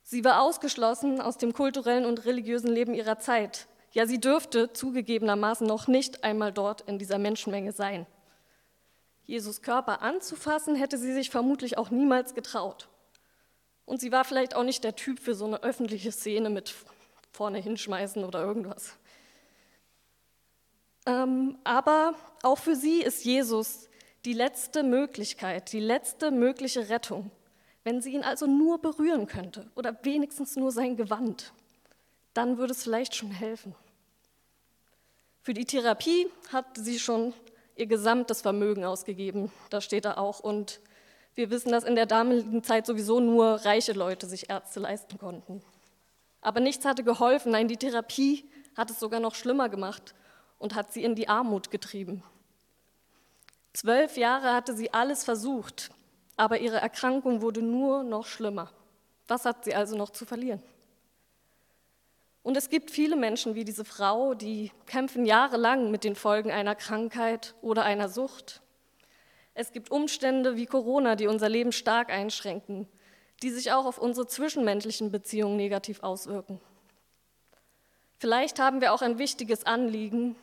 Sie 0.03 0.25
war 0.25 0.41
ausgeschlossen 0.41 1.21
aus 1.21 1.37
dem 1.37 1.53
kulturellen 1.53 2.07
und 2.07 2.25
religiösen 2.25 2.71
Leben 2.71 2.95
ihrer 2.95 3.19
Zeit. 3.19 3.69
Ja, 3.93 4.07
sie 4.07 4.21
dürfte 4.21 4.73
zugegebenermaßen 4.73 5.67
noch 5.67 5.89
nicht 5.89 6.25
einmal 6.25 6.53
dort 6.53 6.83
in 6.83 6.99
dieser 6.99 7.19
Menschenmenge 7.19 7.73
sein. 7.73 8.07
Jesus 9.25 9.63
Körper 9.63 10.03
anzufassen, 10.03 10.75
hätte 10.75 10.99
sie 10.99 11.13
sich 11.13 11.31
vermutlich 11.31 11.77
auch 11.77 11.91
niemals 11.91 12.35
getraut. 12.35 12.89
Und 13.85 14.01
sie 14.01 14.13
war 14.13 14.25
vielleicht 14.25 14.55
auch 14.55 14.65
nicht 14.65 14.85
der 14.85 14.97
Typ 14.97 15.19
für 15.21 15.35
so 15.35 15.47
eine 15.47 15.63
öffentliche 15.63 16.13
Szene 16.13 16.51
mit 16.51 16.75
vorne 17.33 17.59
hinschmeißen 17.59 18.25
oder 18.25 18.43
irgendwas. 18.43 18.97
Ähm, 21.07 21.57
aber 21.65 22.15
auch 22.43 22.59
für 22.59 22.77
sie 22.77 23.01
ist 23.01 23.25
Jesus 23.25 23.89
die 24.25 24.35
letzte 24.35 24.83
Möglichkeit, 24.83 25.73
die 25.73 25.81
letzte 25.81 26.31
mögliche 26.31 26.89
Rettung. 26.91 27.31
Wenn 27.85 28.03
sie 28.03 28.13
ihn 28.13 28.25
also 28.25 28.47
nur 28.47 28.81
berühren 28.81 29.27
könnte 29.27 29.71
oder 29.75 29.97
wenigstens 30.03 30.57
nur 30.57 30.73
sein 30.73 30.97
Gewand, 30.97 31.55
dann 32.35 32.59
würde 32.59 32.73
es 32.73 32.83
vielleicht 32.83 33.15
schon 33.15 33.31
helfen. 33.31 33.75
Für 35.43 35.55
die 35.55 35.65
Therapie 35.65 36.29
hat 36.53 36.67
sie 36.77 36.99
schon 36.99 37.33
ihr 37.75 37.87
gesamtes 37.87 38.43
Vermögen 38.43 38.85
ausgegeben, 38.85 39.53
da 39.71 39.81
steht 39.81 40.05
da 40.05 40.17
auch. 40.17 40.41
Und 40.41 40.81
wir 41.35 41.51
wissen, 41.51 41.71
dass 41.71 41.85
in 41.85 41.95
der 41.95 42.07
damaligen 42.07 42.63
Zeit 42.63 42.87
sowieso 42.87 43.21
nur 43.21 43.65
reiche 43.65 43.93
Leute 43.93 44.27
sich 44.27 44.51
Ärzte 44.51 44.81
leisten 44.81 45.19
konnten. 45.19 45.63
Aber 46.41 46.61
nichts 46.61 46.85
hatte 46.85 47.05
geholfen, 47.05 47.53
nein, 47.53 47.69
die 47.69 47.77
Therapie 47.77 48.49
hat 48.77 48.91
es 48.91 49.01
sogar 49.01 49.21
noch 49.21 49.35
schlimmer 49.35 49.69
gemacht 49.69 50.15
und 50.59 50.75
hat 50.75 50.93
sie 50.93 51.05
in 51.05 51.15
die 51.15 51.29
Armut 51.29 51.71
getrieben. 51.71 52.23
Zwölf 53.73 54.17
Jahre 54.17 54.53
hatte 54.53 54.75
sie 54.75 54.93
alles 54.93 55.25
versucht, 55.25 55.91
aber 56.37 56.59
ihre 56.59 56.79
Erkrankung 56.79 57.43
wurde 57.43 57.63
nur 57.63 58.03
noch 58.03 58.27
schlimmer. 58.27 58.71
Was 59.29 59.45
hat 59.45 59.65
sie 59.65 59.75
also 59.75 59.97
noch 59.97 60.11
zu 60.11 60.25
verlieren? 60.25 60.63
Und 62.49 62.57
es 62.57 62.71
gibt 62.71 62.91
viele 62.91 63.15
Menschen 63.15 63.55
wie 63.57 63.65
diese 63.67 63.85
Frau, 63.85 64.33
die 64.33 64.73
kämpfen 64.87 65.27
jahrelang 65.27 65.91
mit 65.91 66.03
den 66.03 66.15
Folgen 66.15 66.51
einer 66.51 66.75
Krankheit 66.75 67.55
oder 67.61 67.85
einer 67.85 68.09
Sucht. 68.09 68.63
Es 69.53 69.71
gibt 69.71 69.91
Umstände 69.91 70.57
wie 70.57 70.65
Corona, 70.65 71.15
die 71.15 71.27
unser 71.27 71.51
Leben 71.51 71.73
stark 71.73 72.09
einschränken, 72.09 72.89
die 73.43 73.51
sich 73.51 73.71
auch 73.73 73.85
auf 73.85 73.99
unsere 73.99 74.27
zwischenmenschlichen 74.27 75.13
Beziehungen 75.13 75.59
negativ 75.59 76.03
auswirken. 76.03 76.59
Vielleicht 78.17 78.59
haben 78.59 78.81
wir 78.81 78.95
auch 78.95 79.03
ein 79.03 79.19
wichtiges 79.19 79.65
Anliegen, 79.65 80.35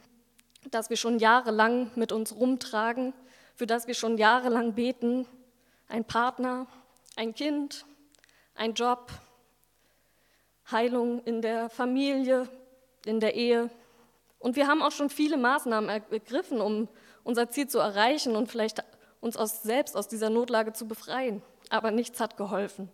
das 0.70 0.92
wir 0.92 0.98
schon 0.98 1.18
jahrelang 1.18 1.90
mit 1.96 2.12
uns 2.12 2.36
rumtragen, 2.36 3.14
für 3.56 3.66
das 3.66 3.88
wir 3.88 3.96
schon 3.96 4.20
jahrelang 4.20 4.74
beten, 4.74 5.26
ein 5.88 6.06
Partner, 6.06 6.68
ein 7.16 7.34
Kind, 7.34 7.84
ein 8.54 8.76
Job, 8.76 9.12
Heilung 10.72 11.24
in 11.24 11.42
der 11.42 11.70
Familie, 11.70 12.50
in 13.06 13.20
der 13.20 13.36
Ehe. 13.36 13.70
Und 14.40 14.56
wir 14.56 14.68
haben 14.68 14.82
auch 14.82 14.92
schon 14.92 15.10
viele 15.10 15.38
Maßnahmen 15.38 15.90
ergriffen, 15.90 16.62
um 16.62 16.88
unser 17.24 17.50
Ziel 17.50 17.68
zu 17.68 17.80
erreichen 17.80 18.36
und 18.36 18.50
vielleicht 18.50 18.84
uns 19.20 19.38
aus, 19.38 19.64
selbst 19.64 19.96
aus 19.96 20.08
dieser 20.08 20.30
Notlage 20.30 20.74
zu 20.74 20.88
befreien. 20.88 21.42
Aber 21.70 21.92
nichts 21.92 22.20
hat 22.20 22.38
geholfen. 22.38 22.90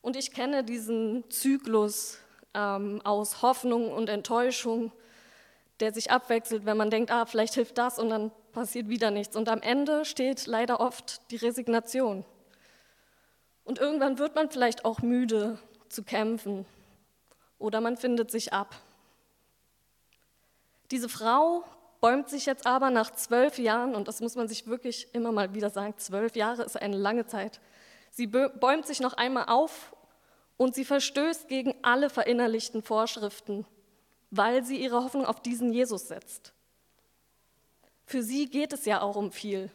Und 0.00 0.16
ich 0.16 0.32
kenne 0.32 0.64
diesen 0.64 1.24
Zyklus 1.30 2.18
ähm, 2.54 3.00
aus 3.04 3.42
Hoffnung 3.42 3.92
und 3.92 4.08
Enttäuschung, 4.08 4.92
der 5.80 5.92
sich 5.92 6.10
abwechselt, 6.10 6.64
wenn 6.64 6.76
man 6.76 6.90
denkt, 6.90 7.10
ah, 7.10 7.24
vielleicht 7.24 7.54
hilft 7.54 7.78
das 7.78 7.98
und 7.98 8.10
dann 8.10 8.32
passiert 8.52 8.88
wieder 8.88 9.10
nichts. 9.10 9.36
Und 9.36 9.48
am 9.48 9.62
Ende 9.62 10.04
steht 10.04 10.46
leider 10.46 10.80
oft 10.80 11.30
die 11.30 11.36
Resignation. 11.36 12.24
Und 13.64 13.78
irgendwann 13.78 14.18
wird 14.18 14.34
man 14.34 14.50
vielleicht 14.50 14.84
auch 14.84 15.00
müde 15.00 15.58
zu 15.92 16.02
kämpfen 16.02 16.66
oder 17.58 17.80
man 17.80 17.96
findet 17.96 18.30
sich 18.30 18.52
ab. 18.52 18.74
Diese 20.90 21.08
Frau 21.08 21.64
bäumt 22.00 22.28
sich 22.28 22.46
jetzt 22.46 22.66
aber 22.66 22.90
nach 22.90 23.12
zwölf 23.12 23.58
Jahren, 23.58 23.94
und 23.94 24.08
das 24.08 24.20
muss 24.20 24.34
man 24.34 24.48
sich 24.48 24.66
wirklich 24.66 25.14
immer 25.14 25.32
mal 25.32 25.54
wieder 25.54 25.70
sagen, 25.70 25.94
zwölf 25.96 26.34
Jahre 26.36 26.64
ist 26.64 26.76
eine 26.76 26.96
lange 26.96 27.26
Zeit, 27.26 27.60
sie 28.10 28.26
bäumt 28.26 28.86
sich 28.86 29.00
noch 29.00 29.14
einmal 29.14 29.46
auf 29.46 29.94
und 30.56 30.74
sie 30.74 30.84
verstößt 30.84 31.48
gegen 31.48 31.74
alle 31.82 32.10
verinnerlichten 32.10 32.82
Vorschriften, 32.82 33.64
weil 34.30 34.64
sie 34.64 34.82
ihre 34.82 35.02
Hoffnung 35.02 35.24
auf 35.24 35.40
diesen 35.40 35.72
Jesus 35.72 36.08
setzt. 36.08 36.52
Für 38.04 38.22
sie 38.22 38.50
geht 38.50 38.72
es 38.72 38.84
ja 38.84 39.00
auch 39.00 39.16
um 39.16 39.32
viel. 39.32 39.70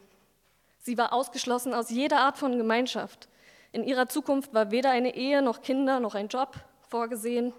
Sie 0.79 0.97
war 0.97 1.13
ausgeschlossen 1.13 1.73
aus 1.73 1.89
jeder 1.89 2.19
Art 2.19 2.37
von 2.37 2.57
Gemeinschaft. 2.57 3.27
In 3.71 3.83
ihrer 3.83 4.07
Zukunft 4.07 4.53
war 4.53 4.71
weder 4.71 4.91
eine 4.91 5.15
Ehe 5.15 5.41
noch 5.41 5.61
Kinder 5.61 5.99
noch 5.99 6.15
ein 6.15 6.27
Job 6.27 6.55
vorgesehen. 6.89 7.53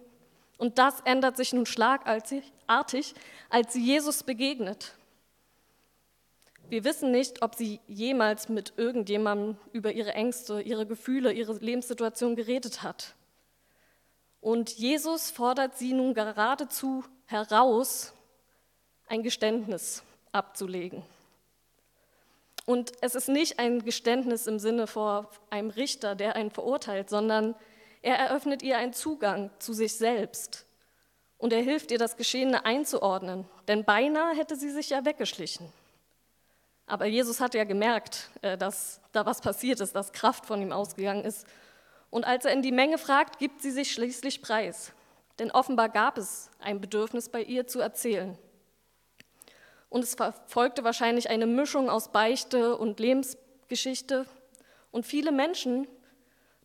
Und 0.57 0.79
das 0.79 1.01
ändert 1.01 1.37
sich 1.37 1.53
nun 1.53 1.67
schlagartig, 1.67 2.53
als 2.67 3.73
sie 3.73 3.85
Jesus 3.85 4.23
begegnet. 4.23 4.95
Wir 6.69 6.85
wissen 6.85 7.11
nicht, 7.11 7.43
ob 7.43 7.55
sie 7.55 7.81
jemals 7.87 8.49
mit 8.49 8.75
irgendjemandem 8.77 9.57
über 9.73 9.93
ihre 9.93 10.13
Ängste, 10.13 10.61
ihre 10.61 10.85
Gefühle, 10.85 11.33
ihre 11.33 11.55
Lebenssituation 11.55 12.37
geredet 12.37 12.83
hat. 12.83 13.15
Und 14.41 14.73
Jesus 14.73 15.31
fordert 15.31 15.79
sie 15.79 15.95
nun 15.95 16.13
geradezu 16.13 17.05
heraus, 17.25 18.13
ein 19.07 19.23
Geständnis 19.23 20.03
abzulegen. 20.33 21.03
Und 22.69 22.93
es 23.01 23.15
ist 23.15 23.31
nicht 23.31 23.59
ein 23.59 23.83
Geständnis 23.83 24.47
im 24.47 24.59
Sinne 24.59 24.87
vor 24.87 25.31
einem 25.49 25.71
Richter, 25.71 26.15
der 26.15 26.37
einen 26.37 26.51
verurteilt, 26.51 27.09
sondern 27.09 27.55
er 28.03 28.17
eröffnet 28.17 28.63
ihr 28.63 28.77
einen 28.77 28.93
Zugang 28.93 29.51
zu 29.59 29.73
sich 29.73 29.97
selbst. 29.97 30.67
Und 31.39 31.55
er 31.55 31.63
hilft 31.63 31.91
ihr, 31.93 31.97
das 31.97 32.19
Geschehene 32.19 32.67
einzuordnen, 32.67 33.47
denn 33.69 33.87
beinahe 33.87 34.37
hätte 34.37 34.55
sie 34.55 34.69
sich 34.69 34.91
ja 34.91 35.07
weggeschlichen. 35.07 35.73
Aber 36.85 37.07
Jesus 37.07 37.41
hat 37.41 37.55
ja 37.55 37.65
gemerkt, 37.65 38.29
äh, 38.43 38.59
dass 38.59 39.01
da 39.13 39.25
was 39.25 39.41
passiert 39.41 39.81
ist, 39.81 39.95
dass 39.95 40.13
Kraft 40.13 40.45
von 40.45 40.61
ihm 40.61 40.71
ausgegangen 40.71 41.25
ist. 41.25 41.47
Und 42.11 42.27
als 42.27 42.45
er 42.45 42.53
in 42.53 42.61
die 42.61 42.71
Menge 42.71 42.99
fragt, 42.99 43.39
gibt 43.39 43.63
sie 43.63 43.71
sich 43.71 43.95
schließlich 43.95 44.43
preis. 44.43 44.93
Denn 45.39 45.51
offenbar 45.51 45.89
gab 45.89 46.19
es 46.19 46.51
ein 46.59 46.83
Bedürfnis 46.83 47.31
bei 47.31 47.43
ihr 47.43 47.67
zu 47.67 47.81
erzählen. 47.81 48.37
Und 49.91 50.05
es 50.05 50.15
verfolgte 50.15 50.85
wahrscheinlich 50.85 51.31
eine 51.31 51.47
Mischung 51.47 51.89
aus 51.89 52.13
Beichte 52.13 52.77
und 52.77 53.01
Lebensgeschichte. 53.01 54.27
Und 54.91 55.07
viele 55.07 55.33
Menschen 55.33 55.87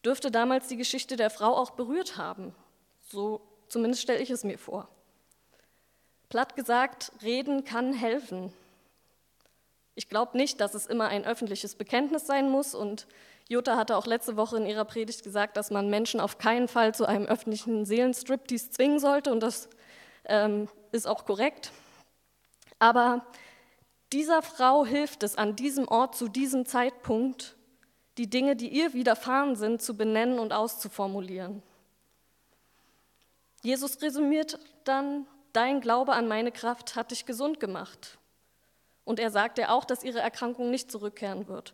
dürfte 0.03 0.31
damals 0.31 0.67
die 0.67 0.77
Geschichte 0.77 1.15
der 1.15 1.29
Frau 1.29 1.55
auch 1.55 1.71
berührt 1.71 2.17
haben. 2.17 2.53
So 3.09 3.41
zumindest 3.69 4.03
stelle 4.03 4.19
ich 4.21 4.29
es 4.29 4.43
mir 4.43 4.57
vor. 4.57 4.89
Platt 6.29 6.55
gesagt, 6.55 7.11
reden 7.21 7.63
kann 7.63 7.93
helfen. 7.93 8.51
Ich 9.95 10.09
glaube 10.09 10.35
nicht, 10.37 10.59
dass 10.59 10.73
es 10.73 10.87
immer 10.87 11.07
ein 11.07 11.25
öffentliches 11.25 11.75
Bekenntnis 11.75 12.25
sein 12.25 12.49
muss. 12.49 12.73
Und 12.73 13.07
Jutta 13.47 13.77
hatte 13.77 13.95
auch 13.95 14.07
letzte 14.07 14.35
Woche 14.35 14.57
in 14.57 14.65
ihrer 14.65 14.85
Predigt 14.85 15.23
gesagt, 15.23 15.57
dass 15.57 15.69
man 15.69 15.89
Menschen 15.89 16.19
auf 16.19 16.39
keinen 16.39 16.67
Fall 16.67 16.95
zu 16.95 17.05
einem 17.05 17.25
öffentlichen 17.25 17.85
Seelenstriptease 17.85 18.71
zwingen 18.71 18.99
sollte. 18.99 19.31
Und 19.31 19.41
das 19.41 19.69
ähm, 20.25 20.67
ist 20.91 21.07
auch 21.07 21.25
korrekt. 21.25 21.71
Aber 22.83 23.25
dieser 24.11 24.41
Frau 24.41 24.85
hilft 24.85 25.23
es 25.23 25.37
an 25.37 25.55
diesem 25.55 25.87
Ort 25.87 26.17
zu 26.17 26.27
diesem 26.27 26.65
Zeitpunkt, 26.65 27.55
die 28.17 28.29
Dinge, 28.29 28.57
die 28.57 28.67
ihr 28.67 28.91
widerfahren 28.91 29.55
sind, 29.55 29.81
zu 29.81 29.95
benennen 29.95 30.37
und 30.37 30.51
auszuformulieren. 30.51 31.63
Jesus 33.61 34.01
resümiert 34.01 34.59
dann, 34.83 35.25
dein 35.53 35.79
Glaube 35.79 36.11
an 36.11 36.27
meine 36.27 36.51
Kraft 36.51 36.97
hat 36.97 37.11
dich 37.11 37.25
gesund 37.25 37.61
gemacht. 37.61 38.17
Und 39.05 39.17
er 39.17 39.31
sagt 39.31 39.59
ihr 39.59 39.71
auch, 39.71 39.85
dass 39.85 40.03
ihre 40.03 40.19
Erkrankung 40.19 40.69
nicht 40.69 40.91
zurückkehren 40.91 41.47
wird. 41.47 41.73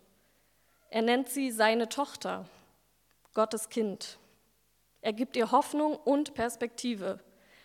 Er 0.91 1.01
nennt 1.01 1.29
sie 1.29 1.49
seine 1.49 1.89
Tochter, 1.89 2.45
Gottes 3.33 3.69
Kind. 3.69 4.19
Er 5.01 5.13
gibt 5.13 5.35
ihr 5.37 5.51
Hoffnung 5.51 5.95
und 5.95 6.35
Perspektive. 6.35 7.19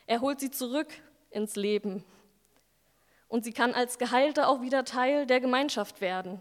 Er 0.06 0.22
holt 0.22 0.40
sie 0.40 0.50
zurück 0.50 0.88
ins 1.28 1.56
Leben. 1.56 2.06
Und 3.34 3.42
sie 3.42 3.52
kann 3.52 3.74
als 3.74 3.98
Geheilte 3.98 4.46
auch 4.46 4.60
wieder 4.60 4.84
Teil 4.84 5.26
der 5.26 5.40
Gemeinschaft 5.40 6.00
werden. 6.00 6.40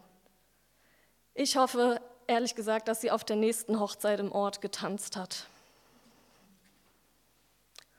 Ich 1.34 1.58
hoffe, 1.58 2.00
ehrlich 2.28 2.54
gesagt, 2.54 2.88
dass 2.88 3.02
sie 3.02 3.10
auf 3.10 3.24
der 3.24 3.36
nächsten 3.36 3.80
Hochzeit 3.80 4.20
im 4.20 4.32
Ort 4.32 4.62
getanzt 4.62 5.18
hat. 5.18 5.48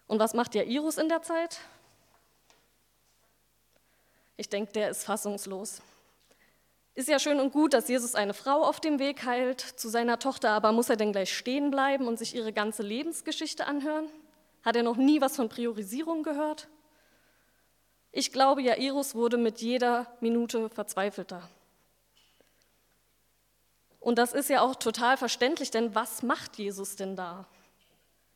Und 0.07 0.21
was 0.21 0.33
macht 0.33 0.55
Jairus 0.55 0.99
in 0.99 1.09
der 1.09 1.23
Zeit? 1.23 1.59
Ich 4.37 4.49
denke, 4.49 4.71
der 4.71 4.91
ist 4.91 5.03
fassungslos. 5.03 5.83
Ist 6.95 7.09
ja 7.09 7.19
schön 7.19 7.41
und 7.41 7.53
gut, 7.53 7.75
dass 7.75 7.89
Jesus 7.89 8.15
eine 8.15 8.33
Frau 8.33 8.63
auf 8.63 8.79
dem 8.79 9.01
Weg 9.01 9.25
heilt 9.25 9.61
zu 9.61 9.89
seiner 9.89 10.21
Tochter, 10.21 10.51
aber 10.51 10.71
muss 10.71 10.89
er 10.89 10.95
denn 10.95 11.11
gleich 11.11 11.37
stehen 11.37 11.73
bleiben 11.73 12.07
und 12.07 12.17
sich 12.17 12.37
ihre 12.37 12.53
ganze 12.53 12.85
Lebensgeschichte 12.85 13.67
anhören? 13.67 14.09
Hat 14.63 14.77
er 14.77 14.85
noch 14.85 14.97
nie 14.97 15.21
was 15.21 15.35
von 15.35 15.49
Priorisierung 15.49 16.23
gehört? 16.23 16.69
Ich 18.17 18.31
glaube, 18.31 18.63
Jairus 18.63 19.17
wurde 19.17 19.37
mit 19.37 19.61
jeder 19.61 20.07
Minute 20.21 20.69
verzweifelter. 20.71 21.43
Und 23.99 24.19
das 24.19 24.33
ist 24.33 24.49
ja 24.49 24.61
auch 24.61 24.77
total 24.77 25.17
verständlich, 25.17 25.73
denn 25.73 25.97
was 25.97 26.23
macht 26.23 26.57
Jesus 26.57 26.95
denn 26.95 27.17
da? 27.17 27.49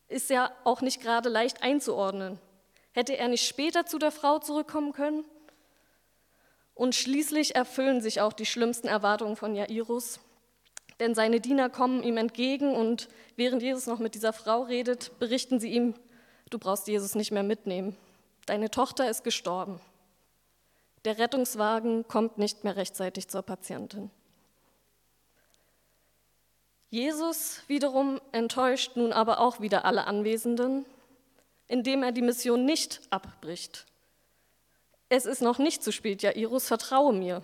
Ist 0.09 0.31
ja 0.31 0.51
auch 0.65 0.81
nicht 0.81 1.01
gerade 1.01 1.29
leicht 1.29 1.63
einzuordnen. 1.63 2.41
Hätte 2.91 3.17
er 3.17 3.29
nicht 3.29 3.47
später 3.47 3.87
zu 3.87 4.01
der 4.01 4.11
Frau 4.11 4.41
zurückkommen 4.41 4.93
können? 4.93 5.25
Und 6.75 6.97
schließlich 6.97 7.55
erfüllen 7.55 8.01
sich 8.01 8.21
auch 8.21 8.33
die 8.33 8.47
schlimmsten 8.47 8.89
Erwartungen 8.89 9.37
von 9.37 9.55
Jairus, 9.55 10.19
denn 10.99 11.15
seine 11.15 11.39
Diener 11.39 11.71
kommen 11.71 12.03
ihm 12.03 12.17
entgegen 12.17 12.75
und 12.75 13.09
während 13.37 13.63
Jesus 13.63 13.87
noch 13.87 14.01
mit 14.01 14.17
dieser 14.17 14.33
Frau 14.33 14.63
redet, 14.63 15.17
berichten 15.21 15.61
sie 15.61 15.71
ihm, 15.71 15.95
du 16.51 16.59
brauchst 16.59 16.89
Jesus 16.89 17.15
nicht 17.15 17.31
mehr 17.31 17.45
mitnehmen, 17.45 17.97
deine 18.49 18.71
Tochter 18.71 19.09
ist 19.09 19.25
gestorben. 19.25 19.81
Der 21.05 21.19
Rettungswagen 21.19 22.07
kommt 22.09 22.39
nicht 22.39 22.65
mehr 22.65 22.77
rechtzeitig 22.77 23.29
zur 23.29 23.43
Patientin. 23.43 24.11
Jesus 26.91 27.63
wiederum 27.67 28.21
enttäuscht 28.33 28.97
nun 28.97 29.13
aber 29.13 29.41
auch 29.41 29.61
wieder 29.61 29.85
alle 29.85 30.07
Anwesenden, 30.07 30.87
indem 31.67 32.03
er 32.03 32.13
die 32.13 32.23
Mission 32.23 32.65
nicht 32.65 33.01
abbricht, 33.11 33.87
es 35.11 35.25
ist 35.25 35.41
noch 35.41 35.59
nicht 35.59 35.83
zu 35.83 35.91
spät, 35.91 36.23
Jairus, 36.23 36.67
vertraue 36.67 37.15
mir. 37.15 37.43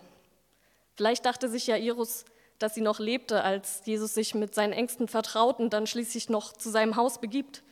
Vielleicht 0.96 1.24
dachte 1.24 1.48
sich 1.48 1.66
Jairus, 1.66 2.26
dass 2.58 2.74
sie 2.74 2.82
noch 2.82 2.98
lebte, 2.98 3.42
als 3.42 3.82
Jesus 3.84 4.14
sich 4.14 4.34
mit 4.34 4.54
seinen 4.54 4.74
engsten 4.74 5.08
Vertrauten 5.08 5.70
dann 5.70 5.86
schließlich 5.86 6.28
noch 6.28 6.52
zu 6.52 6.70
seinem 6.70 6.96
Haus 6.96 7.20
begibt. 7.20 7.62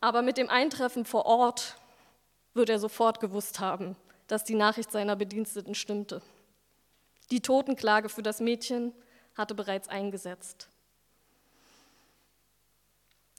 Aber 0.00 0.20
mit 0.20 0.36
dem 0.36 0.50
Eintreffen 0.50 1.06
vor 1.06 1.24
Ort 1.24 1.76
wird 2.54 2.70
er 2.70 2.78
sofort 2.78 3.20
gewusst 3.20 3.60
haben, 3.60 3.96
dass 4.28 4.44
die 4.44 4.54
Nachricht 4.54 4.90
seiner 4.90 5.16
Bediensteten 5.16 5.74
stimmte. 5.74 6.22
Die 7.30 7.40
Totenklage 7.40 8.08
für 8.08 8.22
das 8.22 8.40
Mädchen 8.40 8.92
hatte 9.36 9.54
bereits 9.54 9.88
eingesetzt. 9.88 10.68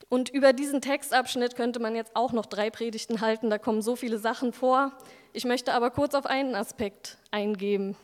Und 0.10 0.30
über 0.30 0.54
diesen 0.54 0.82
Textabschnitt 0.82 1.56
könnte 1.56 1.80
man 1.80 1.96
jetzt 1.96 2.16
auch 2.16 2.32
noch 2.32 2.46
drei 2.46 2.70
Predigten 2.70 3.22
halten, 3.22 3.50
da 3.50 3.58
kommen 3.58 3.82
so 3.82 3.96
viele 3.96 4.20
Sachen 4.20 4.54
vor. 4.54 4.92
Ich 5.34 5.46
möchte 5.46 5.74
aber 5.74 5.90
kurz 5.90 6.14
auf 6.14 6.26
einen 6.26 6.54
Aspekt 6.54 7.18
eingehen, 7.32 7.96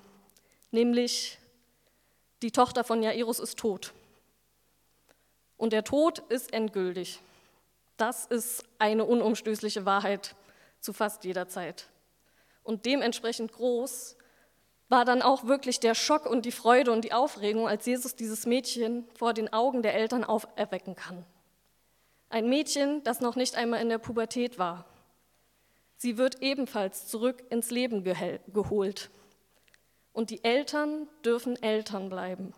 nämlich 0.72 1.38
die 2.42 2.52
Tochter 2.52 2.84
von 2.84 3.04
Jairus 3.04 3.40
ist 3.40 3.60
tot. 3.60 3.94
Und 5.58 5.74
der 5.74 5.84
Tod 5.84 6.20
ist 6.30 6.54
endgültig. 6.54 7.20
Das 7.98 8.26
ist 8.26 8.64
eine 8.80 9.06
unumstößliche 9.06 9.86
Wahrheit 9.86 10.36
zu 10.82 10.94
fast 10.94 11.24
jeder 11.24 11.48
Zeit. 11.48 11.88
Und 12.64 12.86
dementsprechend 12.86 13.54
groß 13.54 14.18
war 14.90 15.06
dann 15.06 15.22
auch 15.22 15.46
wirklich 15.46 15.80
der 15.80 15.96
Schock 15.96 16.26
und 16.26 16.46
die 16.46 16.52
Freude 16.52 16.92
und 16.92 17.06
die 17.06 17.14
Aufregung, 17.14 17.68
als 17.68 17.86
Jesus 17.86 18.16
dieses 18.16 18.46
Mädchen 18.46 19.08
vor 19.16 19.34
den 19.34 19.54
Augen 19.54 19.84
der 19.84 19.96
Eltern 19.96 20.26
auferwecken 20.26 20.96
kann. 20.96 21.26
Ein 22.30 22.50
Mädchen, 22.50 23.02
das 23.04 23.22
noch 23.22 23.36
nicht 23.36 23.56
einmal 23.56 23.82
in 23.82 23.90
der 23.90 24.00
Pubertät 24.00 24.60
war. 24.60 24.86
Sie 25.96 26.18
wird 26.18 26.42
ebenfalls 26.42 27.08
zurück 27.08 27.44
ins 27.50 27.72
Leben 27.72 28.04
geholt. 28.04 29.12
Und 30.14 30.30
die 30.30 30.44
Eltern 30.44 31.08
dürfen 31.24 31.62
Eltern 31.62 32.10
bleiben. 32.10 32.54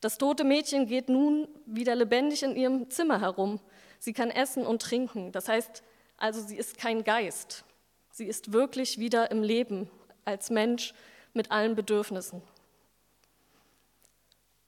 Das 0.00 0.18
tote 0.18 0.44
Mädchen 0.44 0.86
geht 0.86 1.08
nun 1.08 1.48
wieder 1.64 1.94
lebendig 1.94 2.42
in 2.42 2.56
ihrem 2.56 2.90
Zimmer 2.90 3.20
herum. 3.20 3.60
Sie 3.98 4.12
kann 4.12 4.30
essen 4.30 4.66
und 4.66 4.82
trinken. 4.82 5.32
Das 5.32 5.48
heißt 5.48 5.82
also, 6.16 6.40
sie 6.40 6.56
ist 6.56 6.78
kein 6.78 7.04
Geist. 7.04 7.64
Sie 8.10 8.26
ist 8.26 8.52
wirklich 8.52 8.98
wieder 8.98 9.30
im 9.30 9.42
Leben 9.42 9.90
als 10.24 10.50
Mensch 10.50 10.94
mit 11.34 11.50
allen 11.50 11.74
Bedürfnissen. 11.74 12.42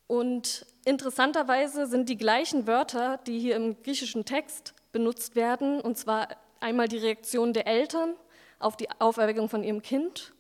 Und 0.07 0.67
interessanterweise 0.85 1.87
sind 1.87 2.09
die 2.09 2.17
gleichen 2.17 2.67
Wörter, 2.67 3.19
die 3.27 3.39
hier 3.39 3.57
im 3.57 3.83
griechischen 3.83 4.25
Text 4.25 4.75
benutzt 4.93 5.37
werden, 5.37 5.81
und 5.81 5.99
zwar 5.99 6.29
einmal 6.61 6.89
die 6.89 6.99
Reaktion 6.99 7.53
der 7.53 7.67
Eltern 7.67 8.15
auf 8.59 8.77
die 8.77 8.91
Auferweckung 8.99 9.49
von 9.49 9.63
ihrem 9.63 9.83
Kind 9.83 10.33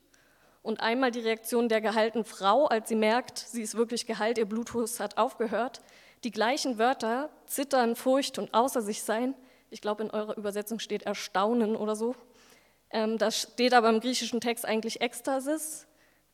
und 0.63 0.81
einmal 0.81 1.11
die 1.11 1.21
Reaktion 1.21 1.69
der 1.69 1.81
geheilten 1.81 2.25
Frau, 2.25 2.67
als 2.67 2.89
sie 2.89 2.97
merkt, 2.97 3.39
sie 3.39 3.63
ist 3.63 3.77
wirklich 3.77 4.07
geheilt, 4.07 4.39
ihr 4.39 4.47
Blutfuß 4.47 5.01
hat 5.01 5.17
aufgehört. 5.17 5.81
Die 6.25 6.31
gleichen 6.31 6.79
Wörter, 6.79 7.31
Zittern, 7.47 7.95
Furcht 7.95 8.39
und 8.39 8.53
außer 8.55 8.83
sich 8.83 9.03
sein, 9.03 9.35
ich 9.71 9.81
glaube 9.81 10.03
in 10.03 10.11
eurer 10.11 10.37
Übersetzung 10.37 10.79
steht 10.79 11.03
Erstaunen 11.03 11.77
oder 11.77 11.97
so. 11.97 12.15
Ähm, 12.91 13.19
das 13.19 13.43
steht 13.43 13.75
aber 13.75 13.89
im 13.89 14.01
griechischen 14.01 14.41
Text 14.41 14.65
eigentlich 14.65 15.01
Ekstasis, 15.01 15.87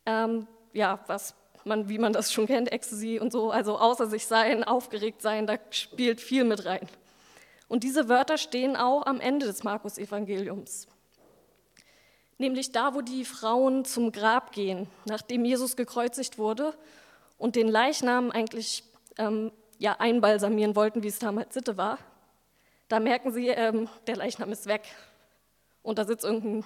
ähm, 0.07 0.47
ja, 0.73 1.01
was 1.07 1.35
man, 1.65 1.89
wie 1.89 1.99
man 1.99 2.13
das 2.13 2.33
schon 2.33 2.47
kennt, 2.47 2.71
Ecstasy 2.71 3.19
und 3.19 3.33
so, 3.33 3.51
also 3.51 3.79
außer 3.79 4.07
sich 4.07 4.27
sein, 4.27 4.65
aufgeregt 4.65 5.23
sein, 5.23 5.47
da 5.47 5.59
spielt 5.71 6.21
viel 6.21 6.45
mit 6.45 6.65
rein. 6.65 6.89
Und 7.69 7.83
diese 7.83 8.09
Wörter 8.09 8.39
stehen 8.39 8.77
auch 8.77 9.07
am 9.07 9.21
Ende 9.21 9.47
des 9.47 9.65
Markus-Evangeliums. 9.65 10.87
nämlich 12.37 12.73
da, 12.73 12.95
wo 12.95 13.01
die 13.01 13.25
Frauen 13.25 13.85
zum 13.85 14.13
Grab 14.13 14.53
gehen, 14.53 14.89
nachdem 15.07 15.45
Jesus 15.45 15.77
gekreuzigt 15.77 16.37
wurde 16.37 16.75
und 17.39 17.57
den 17.57 17.69
Leichnam 17.69 18.31
eigentlich 18.31 18.83
ähm, 19.19 19.53
ja, 19.79 19.97
einbalsamieren 19.99 20.77
wollten, 20.77 21.03
wie 21.03 21.09
es 21.09 21.19
damals 21.19 21.55
Sitte 21.55 21.77
war. 21.77 21.99
Da 22.95 23.01
merken 23.01 23.33
sie, 23.33 23.49
ähm, 23.49 23.89
der 24.07 24.15
Leichnam 24.15 24.53
ist 24.53 24.67
weg. 24.67 24.83
Und 25.83 25.99
da 25.99 26.05
sitzt 26.05 26.25
irgendein 26.25 26.65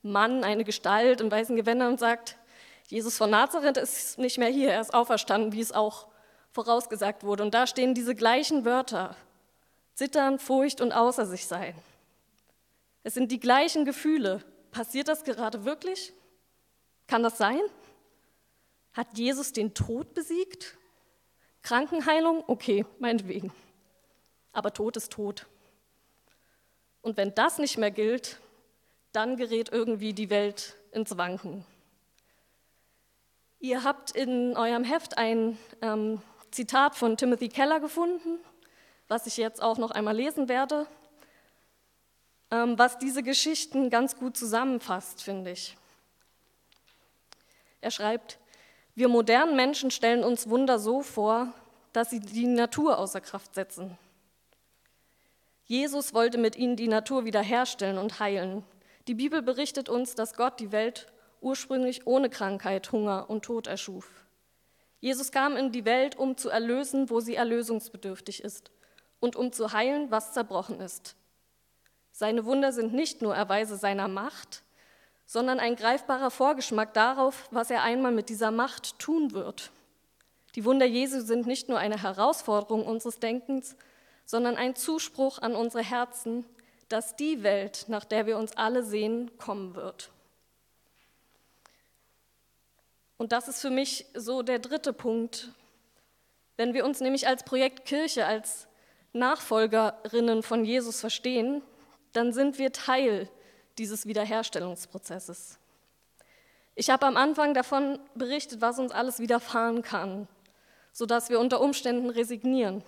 Mann, 0.00 0.42
eine 0.42 0.64
Gestalt 0.64 1.20
in 1.20 1.30
weißen 1.30 1.54
Gewändern 1.54 1.88
und 1.88 2.00
sagt, 2.00 2.38
Jesus 2.88 3.18
von 3.18 3.28
Nazareth 3.28 3.76
ist 3.76 4.16
nicht 4.16 4.38
mehr 4.38 4.48
hier, 4.48 4.72
er 4.72 4.80
ist 4.80 4.94
auferstanden, 4.94 5.52
wie 5.52 5.60
es 5.60 5.72
auch 5.72 6.06
vorausgesagt 6.52 7.24
wurde. 7.24 7.42
Und 7.42 7.52
da 7.52 7.66
stehen 7.66 7.92
diese 7.92 8.14
gleichen 8.14 8.64
Wörter, 8.64 9.16
Zittern, 9.92 10.38
Furcht 10.38 10.80
und 10.80 10.92
außer 10.92 11.26
sich 11.26 11.46
sein. 11.46 11.74
Es 13.02 13.12
sind 13.12 13.30
die 13.30 13.38
gleichen 13.38 13.84
Gefühle. 13.84 14.42
Passiert 14.70 15.08
das 15.08 15.24
gerade 15.24 15.66
wirklich? 15.66 16.14
Kann 17.06 17.22
das 17.22 17.36
sein? 17.36 17.60
Hat 18.94 19.08
Jesus 19.18 19.52
den 19.52 19.74
Tod 19.74 20.14
besiegt? 20.14 20.78
Krankenheilung? 21.60 22.44
Okay, 22.46 22.86
meinetwegen. 22.98 23.52
Aber 24.54 24.72
Tod 24.72 24.96
ist 24.96 25.12
Tod. 25.12 25.46
Und 27.06 27.16
wenn 27.16 27.32
das 27.36 27.58
nicht 27.58 27.78
mehr 27.78 27.92
gilt, 27.92 28.40
dann 29.12 29.36
gerät 29.36 29.68
irgendwie 29.70 30.12
die 30.12 30.28
Welt 30.28 30.74
ins 30.90 31.16
Wanken. 31.16 31.64
Ihr 33.60 33.84
habt 33.84 34.10
in 34.10 34.56
eurem 34.56 34.82
Heft 34.82 35.16
ein 35.16 35.56
ähm, 35.82 36.20
Zitat 36.50 36.96
von 36.96 37.16
Timothy 37.16 37.48
Keller 37.48 37.78
gefunden, 37.78 38.40
was 39.06 39.28
ich 39.28 39.36
jetzt 39.36 39.62
auch 39.62 39.78
noch 39.78 39.92
einmal 39.92 40.16
lesen 40.16 40.48
werde, 40.48 40.88
ähm, 42.50 42.76
was 42.76 42.98
diese 42.98 43.22
Geschichten 43.22 43.88
ganz 43.88 44.16
gut 44.16 44.36
zusammenfasst, 44.36 45.22
finde 45.22 45.52
ich. 45.52 45.76
Er 47.82 47.92
schreibt, 47.92 48.40
wir 48.96 49.06
modernen 49.06 49.54
Menschen 49.54 49.92
stellen 49.92 50.24
uns 50.24 50.48
Wunder 50.48 50.80
so 50.80 51.02
vor, 51.02 51.52
dass 51.92 52.10
sie 52.10 52.18
die 52.18 52.48
Natur 52.48 52.98
außer 52.98 53.20
Kraft 53.20 53.54
setzen. 53.54 53.96
Jesus 55.66 56.14
wollte 56.14 56.38
mit 56.38 56.56
ihnen 56.56 56.76
die 56.76 56.88
Natur 56.88 57.24
wiederherstellen 57.24 57.98
und 57.98 58.20
heilen. 58.20 58.64
Die 59.08 59.14
Bibel 59.14 59.42
berichtet 59.42 59.88
uns, 59.88 60.14
dass 60.14 60.34
Gott 60.34 60.60
die 60.60 60.72
Welt 60.72 61.12
ursprünglich 61.40 62.06
ohne 62.06 62.30
Krankheit, 62.30 62.90
Hunger 62.92 63.28
und 63.28 63.44
Tod 63.44 63.66
erschuf. 63.66 64.08
Jesus 65.00 65.32
kam 65.32 65.56
in 65.56 65.72
die 65.72 65.84
Welt, 65.84 66.16
um 66.16 66.36
zu 66.36 66.48
erlösen, 66.48 67.10
wo 67.10 67.20
sie 67.20 67.34
erlösungsbedürftig 67.34 68.42
ist, 68.42 68.70
und 69.20 69.36
um 69.36 69.52
zu 69.52 69.72
heilen, 69.72 70.10
was 70.10 70.32
zerbrochen 70.32 70.80
ist. 70.80 71.16
Seine 72.12 72.44
Wunder 72.44 72.72
sind 72.72 72.94
nicht 72.94 73.20
nur 73.20 73.34
Erweise 73.34 73.76
seiner 73.76 74.08
Macht, 74.08 74.62
sondern 75.26 75.58
ein 75.58 75.76
greifbarer 75.76 76.30
Vorgeschmack 76.30 76.94
darauf, 76.94 77.48
was 77.50 77.70
er 77.70 77.82
einmal 77.82 78.12
mit 78.12 78.28
dieser 78.28 78.52
Macht 78.52 78.98
tun 78.98 79.32
wird. 79.32 79.70
Die 80.54 80.64
Wunder 80.64 80.86
Jesu 80.86 81.20
sind 81.20 81.46
nicht 81.46 81.68
nur 81.68 81.78
eine 81.78 82.02
Herausforderung 82.02 82.86
unseres 82.86 83.18
Denkens, 83.18 83.76
sondern 84.26 84.56
ein 84.56 84.74
Zuspruch 84.74 85.38
an 85.38 85.54
unsere 85.54 85.82
Herzen, 85.82 86.44
dass 86.88 87.16
die 87.16 87.42
Welt, 87.42 87.86
nach 87.88 88.04
der 88.04 88.26
wir 88.26 88.36
uns 88.36 88.56
alle 88.56 88.82
sehen, 88.82 89.30
kommen 89.38 89.74
wird. 89.74 90.10
Und 93.16 93.32
das 93.32 93.48
ist 93.48 93.62
für 93.62 93.70
mich 93.70 94.04
so 94.14 94.42
der 94.42 94.58
dritte 94.58 94.92
Punkt. 94.92 95.52
Wenn 96.56 96.74
wir 96.74 96.84
uns 96.84 97.00
nämlich 97.00 97.26
als 97.26 97.44
Projekt 97.44 97.86
Kirche, 97.86 98.26
als 98.26 98.68
Nachfolgerinnen 99.12 100.42
von 100.42 100.64
Jesus 100.64 101.00
verstehen, 101.00 101.62
dann 102.12 102.32
sind 102.32 102.58
wir 102.58 102.72
Teil 102.72 103.28
dieses 103.78 104.06
Wiederherstellungsprozesses. 104.06 105.58
Ich 106.74 106.90
habe 106.90 107.06
am 107.06 107.16
Anfang 107.16 107.54
davon 107.54 107.98
berichtet, 108.14 108.60
was 108.60 108.78
uns 108.78 108.92
alles 108.92 109.18
widerfahren 109.18 109.82
kann, 109.82 110.28
sodass 110.92 111.30
wir 111.30 111.40
unter 111.40 111.60
Umständen 111.60 112.10
resignieren. 112.10 112.82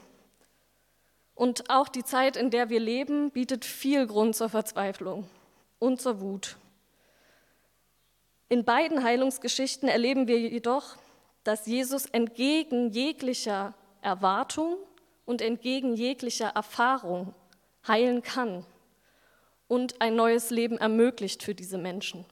Und 1.38 1.70
auch 1.70 1.86
die 1.86 2.02
Zeit, 2.02 2.36
in 2.36 2.50
der 2.50 2.68
wir 2.68 2.80
leben, 2.80 3.30
bietet 3.30 3.64
viel 3.64 4.08
Grund 4.08 4.34
zur 4.34 4.48
Verzweiflung 4.48 5.30
und 5.78 6.00
zur 6.00 6.20
Wut. 6.20 6.56
In 8.48 8.64
beiden 8.64 9.04
Heilungsgeschichten 9.04 9.88
erleben 9.88 10.26
wir 10.26 10.40
jedoch, 10.40 10.96
dass 11.44 11.66
Jesus 11.66 12.06
entgegen 12.06 12.90
jeglicher 12.90 13.72
Erwartung 14.02 14.78
und 15.26 15.40
entgegen 15.40 15.94
jeglicher 15.94 16.48
Erfahrung 16.48 17.32
heilen 17.86 18.22
kann 18.22 18.66
und 19.68 20.00
ein 20.02 20.16
neues 20.16 20.50
Leben 20.50 20.76
ermöglicht 20.76 21.44
für 21.44 21.54
diese 21.54 21.78
Menschen. 21.78 22.24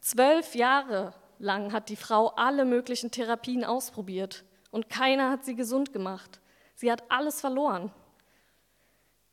Zwölf 0.00 0.54
Jahre 0.54 1.12
lang 1.38 1.74
hat 1.74 1.90
die 1.90 1.96
Frau 1.96 2.28
alle 2.36 2.64
möglichen 2.64 3.10
Therapien 3.10 3.66
ausprobiert 3.66 4.44
und 4.70 4.88
keiner 4.88 5.28
hat 5.28 5.44
sie 5.44 5.56
gesund 5.56 5.92
gemacht. 5.92 6.40
Sie 6.74 6.90
hat 6.90 7.02
alles 7.10 7.42
verloren. 7.42 7.92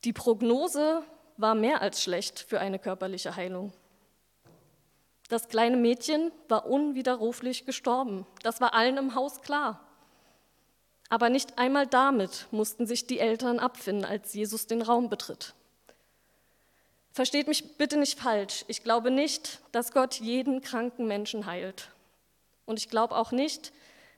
Die 0.04 0.14
Prognose 0.14 1.04
war 1.38 1.56
mehr 1.56 1.82
als 1.82 2.02
schlecht 2.02 2.40
für 2.40 2.60
eine 2.60 2.80
körperliche 2.80 3.36
Heilung. 3.36 3.74
Das 5.30 5.48
kleine 5.48 5.78
Mädchen 5.78 6.32
war 6.50 6.66
unwiderruflich 6.66 7.66
gestorben. 7.66 8.26
Das 8.44 8.60
war 8.60 8.74
allen 8.74 8.98
im 8.98 9.16
Haus 9.16 9.42
klar. 9.42 9.80
Aber 11.10 11.30
nicht 11.30 11.58
einmal 11.58 11.88
damit 11.88 12.48
mussten 12.52 12.86
sich 12.88 13.06
die 13.06 13.20
Eltern 13.20 13.60
abfinden, 13.60 14.06
als 14.06 14.34
Jesus 14.34 14.68
den 14.68 14.82
Raum 14.82 15.10
betritt. 15.10 15.54
Versteht 17.14 17.48
mich 17.48 17.78
bitte 17.78 17.98
nicht 17.98 18.20
falsch. 18.20 18.66
Ich 18.68 18.84
glaube 18.84 19.12
nicht, 19.12 19.60
dass 19.72 19.92
Gott 19.92 20.16
jeden 20.16 20.62
kranken 20.62 21.08
Menschen 21.08 21.46
heilt. 21.46 21.90
Und 22.66 22.80
ich 22.80 22.90
glaube 22.90 23.16
auch 23.16 23.32
nicht, 23.32 23.74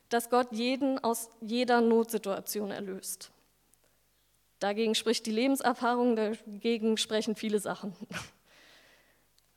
dass 0.08 0.30
Gott 0.30 0.48
jeden 0.52 1.02
aus 1.02 1.28
jeder 1.40 1.80
Notsituation 1.80 2.70
erlöst. 2.70 3.30
Dagegen 4.60 4.94
spricht 4.94 5.26
die 5.26 5.32
Lebenserfahrung, 5.32 6.16
dagegen 6.16 6.96
sprechen 6.96 7.36
viele 7.36 7.58
Sachen. 7.58 7.94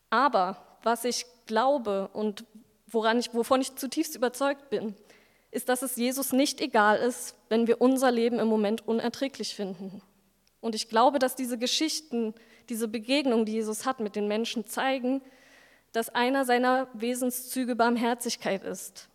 Aber 0.09 0.79
was 0.83 1.05
ich 1.05 1.25
glaube 1.45 2.09
und 2.13 2.45
woran 2.87 3.19
ich, 3.19 3.33
wovon 3.33 3.61
ich 3.61 3.75
zutiefst 3.75 4.15
überzeugt 4.15 4.69
bin, 4.69 4.95
ist, 5.51 5.69
dass 5.69 5.81
es 5.81 5.95
Jesus 5.95 6.33
nicht 6.33 6.61
egal 6.61 6.97
ist, 6.97 7.35
wenn 7.49 7.67
wir 7.67 7.81
unser 7.81 8.11
Leben 8.11 8.39
im 8.39 8.47
Moment 8.47 8.87
unerträglich 8.87 9.55
finden. 9.55 10.01
Und 10.59 10.75
ich 10.75 10.89
glaube, 10.89 11.19
dass 11.19 11.35
diese 11.35 11.57
Geschichten, 11.57 12.33
diese 12.69 12.87
Begegnungen, 12.87 13.45
die 13.45 13.53
Jesus 13.53 13.85
hat 13.85 13.99
mit 13.99 14.15
den 14.15 14.27
Menschen, 14.27 14.65
zeigen, 14.65 15.21
dass 15.93 16.09
einer 16.09 16.45
seiner 16.45 16.87
Wesenszüge 16.93 17.75
Barmherzigkeit 17.75 18.63
ist. 18.63 19.09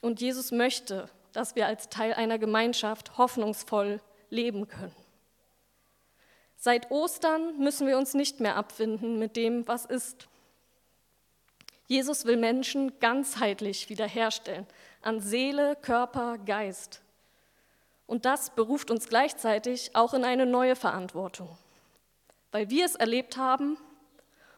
Und 0.00 0.20
Jesus 0.20 0.52
möchte, 0.52 1.08
dass 1.32 1.56
wir 1.56 1.66
als 1.66 1.88
Teil 1.88 2.12
einer 2.12 2.38
Gemeinschaft 2.38 3.16
hoffnungsvoll 3.18 4.00
leben 4.30 4.68
können. 4.68 4.94
Seit 6.56 6.90
Ostern 6.90 7.58
müssen 7.58 7.86
wir 7.86 7.96
uns 7.96 8.14
nicht 8.14 8.40
mehr 8.40 8.56
abfinden 8.56 9.18
mit 9.18 9.36
dem, 9.36 9.66
was 9.68 9.84
ist. 9.84 10.28
Jesus 11.86 12.26
will 12.26 12.36
Menschen 12.36 12.98
ganzheitlich 12.98 13.88
wiederherstellen, 13.88 14.66
an 15.00 15.20
Seele, 15.20 15.76
Körper, 15.76 16.36
Geist. 16.38 17.00
Und 18.06 18.24
das 18.24 18.50
beruft 18.50 18.90
uns 18.90 19.08
gleichzeitig 19.08 19.94
auch 19.94 20.14
in 20.14 20.24
eine 20.24 20.46
neue 20.46 20.76
Verantwortung. 20.76 21.56
Weil 22.50 22.70
wir 22.70 22.84
es 22.84 22.94
erlebt 22.94 23.36
haben 23.36 23.78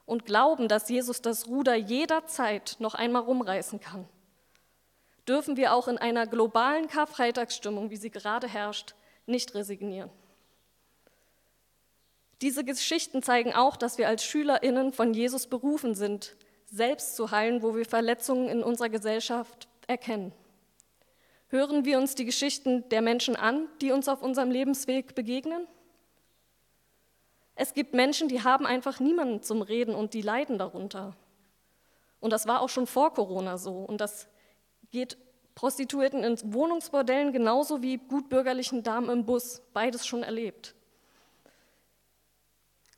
und 0.07 0.25
glauben, 0.25 0.69
dass 0.69 0.89
Jesus 0.89 1.21
das 1.21 1.49
Ruder 1.49 1.75
jederzeit 1.75 2.77
noch 2.79 2.95
einmal 2.95 3.23
rumreißen 3.23 3.79
kann, 3.79 4.09
dürfen 5.29 5.57
wir 5.57 5.75
auch 5.75 5.87
in 5.87 5.99
einer 5.99 6.27
globalen 6.27 6.89
Karfreitagsstimmung, 6.89 7.91
wie 7.91 7.97
sie 7.97 8.11
gerade 8.11 8.49
herrscht, 8.49 8.95
nicht 9.31 9.55
resignieren. 9.55 10.11
Diese 12.43 12.65
Geschichten 12.65 13.23
zeigen 13.23 13.55
auch, 13.55 13.77
dass 13.77 13.99
wir 13.99 14.09
als 14.09 14.25
Schülerinnen 14.25 14.93
von 14.93 15.13
Jesus 15.13 15.47
berufen 15.47 15.95
sind, 15.95 16.37
selbst 16.67 17.17
zu 17.17 17.31
heilen, 17.31 17.63
wo 17.63 17.75
wir 17.75 17.85
Verletzungen 17.85 18.49
in 18.49 18.63
unserer 18.63 18.89
Gesellschaft 18.89 19.69
erkennen. 19.87 20.33
Hören 21.49 21.85
wir 21.85 21.99
uns 21.99 22.15
die 22.15 22.25
Geschichten 22.25 22.89
der 22.91 23.03
Menschen 23.03 23.37
an, 23.37 23.69
die 23.81 23.91
uns 23.91 24.09
auf 24.09 24.23
unserem 24.23 24.51
Lebensweg 24.51 25.15
begegnen? 25.15 25.67
Es 27.57 27.75
gibt 27.75 27.93
Menschen, 27.93 28.29
die 28.29 28.43
haben 28.43 28.67
einfach 28.67 29.01
niemanden 29.01 29.43
zum 29.43 29.61
Reden 29.61 29.95
und 29.95 30.15
die 30.15 30.23
leiden 30.23 30.59
darunter. 30.59 31.17
Und 32.21 32.33
das 32.33 32.47
war 32.47 32.61
auch 32.63 32.69
schon 32.69 32.87
vor 32.87 33.13
Corona 33.13 33.59
so. 33.59 33.79
Und 33.79 34.01
das 34.01 34.29
geht 34.91 35.19
Prostituierten 35.61 36.25
in 36.25 36.55
Wohnungsbordellen 36.55 37.35
genauso 37.35 37.83
wie 37.83 37.99
gutbürgerlichen 37.99 38.83
Damen 38.83 39.11
im 39.11 39.27
Bus. 39.27 39.61
Beides 39.75 40.07
schon 40.07 40.23
erlebt. 40.23 40.75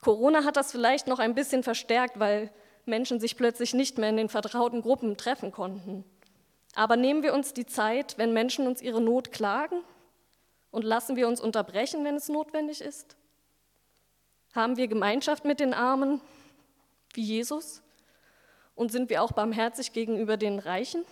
Corona 0.01 0.45
hat 0.45 0.57
das 0.57 0.71
vielleicht 0.71 1.09
noch 1.09 1.19
ein 1.19 1.35
bisschen 1.35 1.65
verstärkt, 1.65 2.21
weil 2.21 2.53
Menschen 2.87 3.19
sich 3.19 3.37
plötzlich 3.37 3.75
nicht 3.75 3.99
mehr 3.99 4.11
in 4.11 4.17
den 4.17 4.29
vertrauten 4.29 4.81
Gruppen 4.81 5.17
treffen 5.17 5.51
konnten. 5.51 6.05
Aber 6.77 6.95
nehmen 6.95 7.25
wir 7.25 7.35
uns 7.35 7.53
die 7.53 7.67
Zeit, 7.67 8.17
wenn 8.17 8.33
Menschen 8.33 8.69
uns 8.69 8.81
ihre 8.81 9.01
Not 9.01 9.33
klagen 9.33 9.83
und 10.71 10.85
lassen 10.85 11.17
wir 11.17 11.27
uns 11.27 11.41
unterbrechen, 11.41 12.05
wenn 12.05 12.15
es 12.15 12.29
notwendig 12.29 12.81
ist? 12.81 13.17
Haben 14.55 14.77
wir 14.77 14.87
Gemeinschaft 14.87 15.45
mit 15.45 15.59
den 15.59 15.75
Armen 15.75 16.21
wie 17.15 17.23
Jesus? 17.23 17.83
Und 18.77 18.93
sind 18.93 19.11
wir 19.11 19.21
auch 19.21 19.33
barmherzig 19.33 19.93
gegenüber 19.93 20.37
den 20.37 20.61
Reichen? 20.61 21.05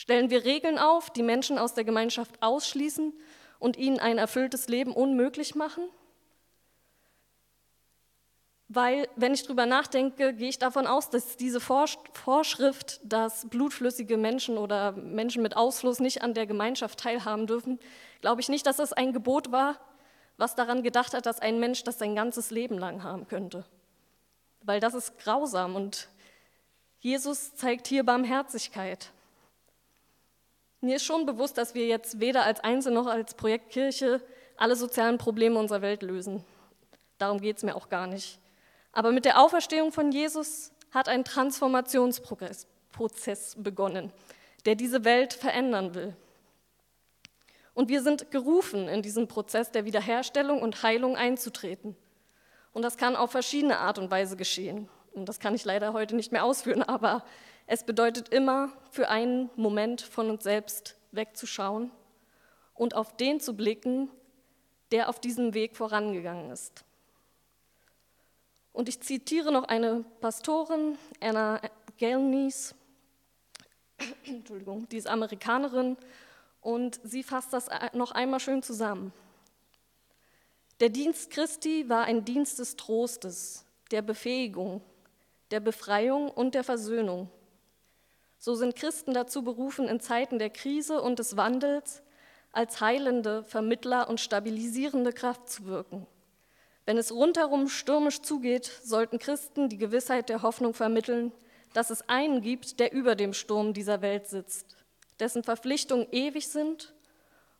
Stellen 0.00 0.30
wir 0.30 0.46
Regeln 0.46 0.78
auf, 0.78 1.10
die 1.10 1.22
Menschen 1.22 1.58
aus 1.58 1.74
der 1.74 1.84
Gemeinschaft 1.84 2.42
ausschließen 2.42 3.12
und 3.58 3.76
ihnen 3.76 3.98
ein 3.98 4.16
erfülltes 4.16 4.66
Leben 4.66 4.94
unmöglich 4.94 5.54
machen? 5.54 5.84
Weil, 8.68 9.10
wenn 9.16 9.34
ich 9.34 9.42
darüber 9.42 9.66
nachdenke, 9.66 10.32
gehe 10.32 10.48
ich 10.48 10.58
davon 10.58 10.86
aus, 10.86 11.10
dass 11.10 11.36
diese 11.36 11.60
Vorschrift, 11.60 12.98
dass 13.04 13.46
blutflüssige 13.50 14.16
Menschen 14.16 14.56
oder 14.56 14.92
Menschen 14.92 15.42
mit 15.42 15.54
Ausfluss 15.54 16.00
nicht 16.00 16.22
an 16.22 16.32
der 16.32 16.46
Gemeinschaft 16.46 16.98
teilhaben 16.98 17.46
dürfen, 17.46 17.78
glaube 18.22 18.40
ich 18.40 18.48
nicht, 18.48 18.64
dass 18.64 18.78
das 18.78 18.94
ein 18.94 19.12
Gebot 19.12 19.52
war, 19.52 19.78
was 20.38 20.54
daran 20.54 20.82
gedacht 20.82 21.12
hat, 21.12 21.26
dass 21.26 21.40
ein 21.40 21.60
Mensch 21.60 21.84
das 21.84 21.98
sein 21.98 22.14
ganzes 22.14 22.50
Leben 22.50 22.78
lang 22.78 23.02
haben 23.02 23.28
könnte. 23.28 23.66
Weil 24.62 24.80
das 24.80 24.94
ist 24.94 25.18
grausam 25.18 25.76
und 25.76 26.08
Jesus 27.00 27.54
zeigt 27.54 27.86
hier 27.86 28.02
Barmherzigkeit. 28.02 29.12
Mir 30.82 30.96
ist 30.96 31.04
schon 31.04 31.26
bewusst, 31.26 31.58
dass 31.58 31.74
wir 31.74 31.86
jetzt 31.86 32.20
weder 32.20 32.44
als 32.44 32.60
Einzel 32.60 32.92
noch 32.92 33.06
als 33.06 33.34
Projektkirche 33.34 34.22
alle 34.56 34.76
sozialen 34.76 35.18
Probleme 35.18 35.58
unserer 35.58 35.82
Welt 35.82 36.00
lösen. 36.02 36.42
Darum 37.18 37.38
geht 37.40 37.58
es 37.58 37.62
mir 37.62 37.76
auch 37.76 37.90
gar 37.90 38.06
nicht. 38.06 38.38
Aber 38.92 39.12
mit 39.12 39.26
der 39.26 39.40
Auferstehung 39.40 39.92
von 39.92 40.10
Jesus 40.10 40.72
hat 40.90 41.08
ein 41.08 41.24
Transformationsprozess 41.24 43.56
begonnen, 43.58 44.10
der 44.64 44.74
diese 44.74 45.04
Welt 45.04 45.34
verändern 45.34 45.94
will. 45.94 46.16
Und 47.74 47.90
wir 47.90 48.02
sind 48.02 48.30
gerufen, 48.30 48.88
in 48.88 49.02
diesen 49.02 49.28
Prozess 49.28 49.70
der 49.70 49.84
Wiederherstellung 49.84 50.62
und 50.62 50.82
Heilung 50.82 51.16
einzutreten. 51.16 51.94
Und 52.72 52.82
das 52.82 52.96
kann 52.96 53.16
auf 53.16 53.30
verschiedene 53.30 53.78
Art 53.78 53.98
und 53.98 54.10
Weise 54.10 54.36
geschehen. 54.36 54.88
Und 55.12 55.28
das 55.28 55.40
kann 55.40 55.54
ich 55.54 55.64
leider 55.64 55.92
heute 55.92 56.16
nicht 56.16 56.32
mehr 56.32 56.44
ausführen, 56.44 56.82
aber 56.82 57.22
es 57.72 57.84
bedeutet 57.84 58.30
immer, 58.30 58.72
für 58.90 59.10
einen 59.10 59.48
Moment 59.54 60.00
von 60.00 60.28
uns 60.28 60.42
selbst 60.42 60.96
wegzuschauen 61.12 61.92
und 62.74 62.96
auf 62.96 63.16
den 63.16 63.38
zu 63.38 63.54
blicken, 63.54 64.10
der 64.90 65.08
auf 65.08 65.20
diesem 65.20 65.54
Weg 65.54 65.76
vorangegangen 65.76 66.50
ist. 66.50 66.84
Und 68.72 68.88
ich 68.88 69.00
zitiere 69.00 69.52
noch 69.52 69.62
eine 69.62 70.04
Pastorin, 70.20 70.98
Anna 71.20 71.60
Gelnies, 71.96 72.74
Entschuldigung, 74.24 74.88
die 74.88 74.96
ist 74.96 75.06
Amerikanerin 75.06 75.96
und 76.60 76.98
sie 77.04 77.22
fasst 77.22 77.52
das 77.52 77.68
noch 77.92 78.10
einmal 78.10 78.40
schön 78.40 78.64
zusammen. 78.64 79.12
Der 80.80 80.88
Dienst 80.88 81.30
Christi 81.30 81.88
war 81.88 82.02
ein 82.02 82.24
Dienst 82.24 82.58
des 82.58 82.74
Trostes, 82.74 83.64
der 83.92 84.02
Befähigung, 84.02 84.82
der 85.52 85.60
Befreiung 85.60 86.32
und 86.32 86.56
der 86.56 86.64
Versöhnung. 86.64 87.30
So 88.40 88.54
sind 88.54 88.74
Christen 88.74 89.12
dazu 89.12 89.44
berufen, 89.44 89.86
in 89.86 90.00
Zeiten 90.00 90.38
der 90.38 90.48
Krise 90.48 91.02
und 91.02 91.18
des 91.18 91.36
Wandels 91.36 92.02
als 92.52 92.80
heilende, 92.80 93.44
Vermittler 93.44 94.08
und 94.08 94.18
stabilisierende 94.18 95.12
Kraft 95.12 95.50
zu 95.50 95.66
wirken. 95.66 96.06
Wenn 96.86 96.96
es 96.96 97.12
rundherum 97.12 97.68
stürmisch 97.68 98.22
zugeht, 98.22 98.64
sollten 98.82 99.18
Christen 99.18 99.68
die 99.68 99.76
Gewissheit 99.76 100.30
der 100.30 100.40
Hoffnung 100.40 100.72
vermitteln, 100.72 101.32
dass 101.74 101.90
es 101.90 102.08
einen 102.08 102.40
gibt, 102.40 102.80
der 102.80 102.92
über 102.92 103.14
dem 103.14 103.34
Sturm 103.34 103.74
dieser 103.74 104.00
Welt 104.00 104.26
sitzt, 104.26 104.74
dessen 105.20 105.44
Verpflichtungen 105.44 106.08
ewig 106.10 106.48
sind 106.48 106.94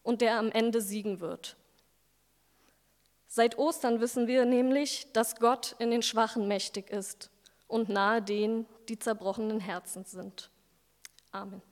und 0.02 0.22
der 0.22 0.38
am 0.38 0.50
Ende 0.50 0.80
siegen 0.80 1.20
wird. 1.20 1.56
Seit 3.28 3.58
Ostern 3.58 4.00
wissen 4.00 4.26
wir 4.26 4.46
nämlich, 4.46 5.12
dass 5.12 5.36
Gott 5.36 5.76
in 5.78 5.90
den 5.90 6.02
Schwachen 6.02 6.48
mächtig 6.48 6.88
ist 6.90 7.30
und 7.68 7.90
nahe 7.90 8.22
denen, 8.22 8.64
die 8.88 8.98
zerbrochenen 8.98 9.60
Herzens 9.60 10.10
sind. 10.10 10.50
Amen. 11.34 11.69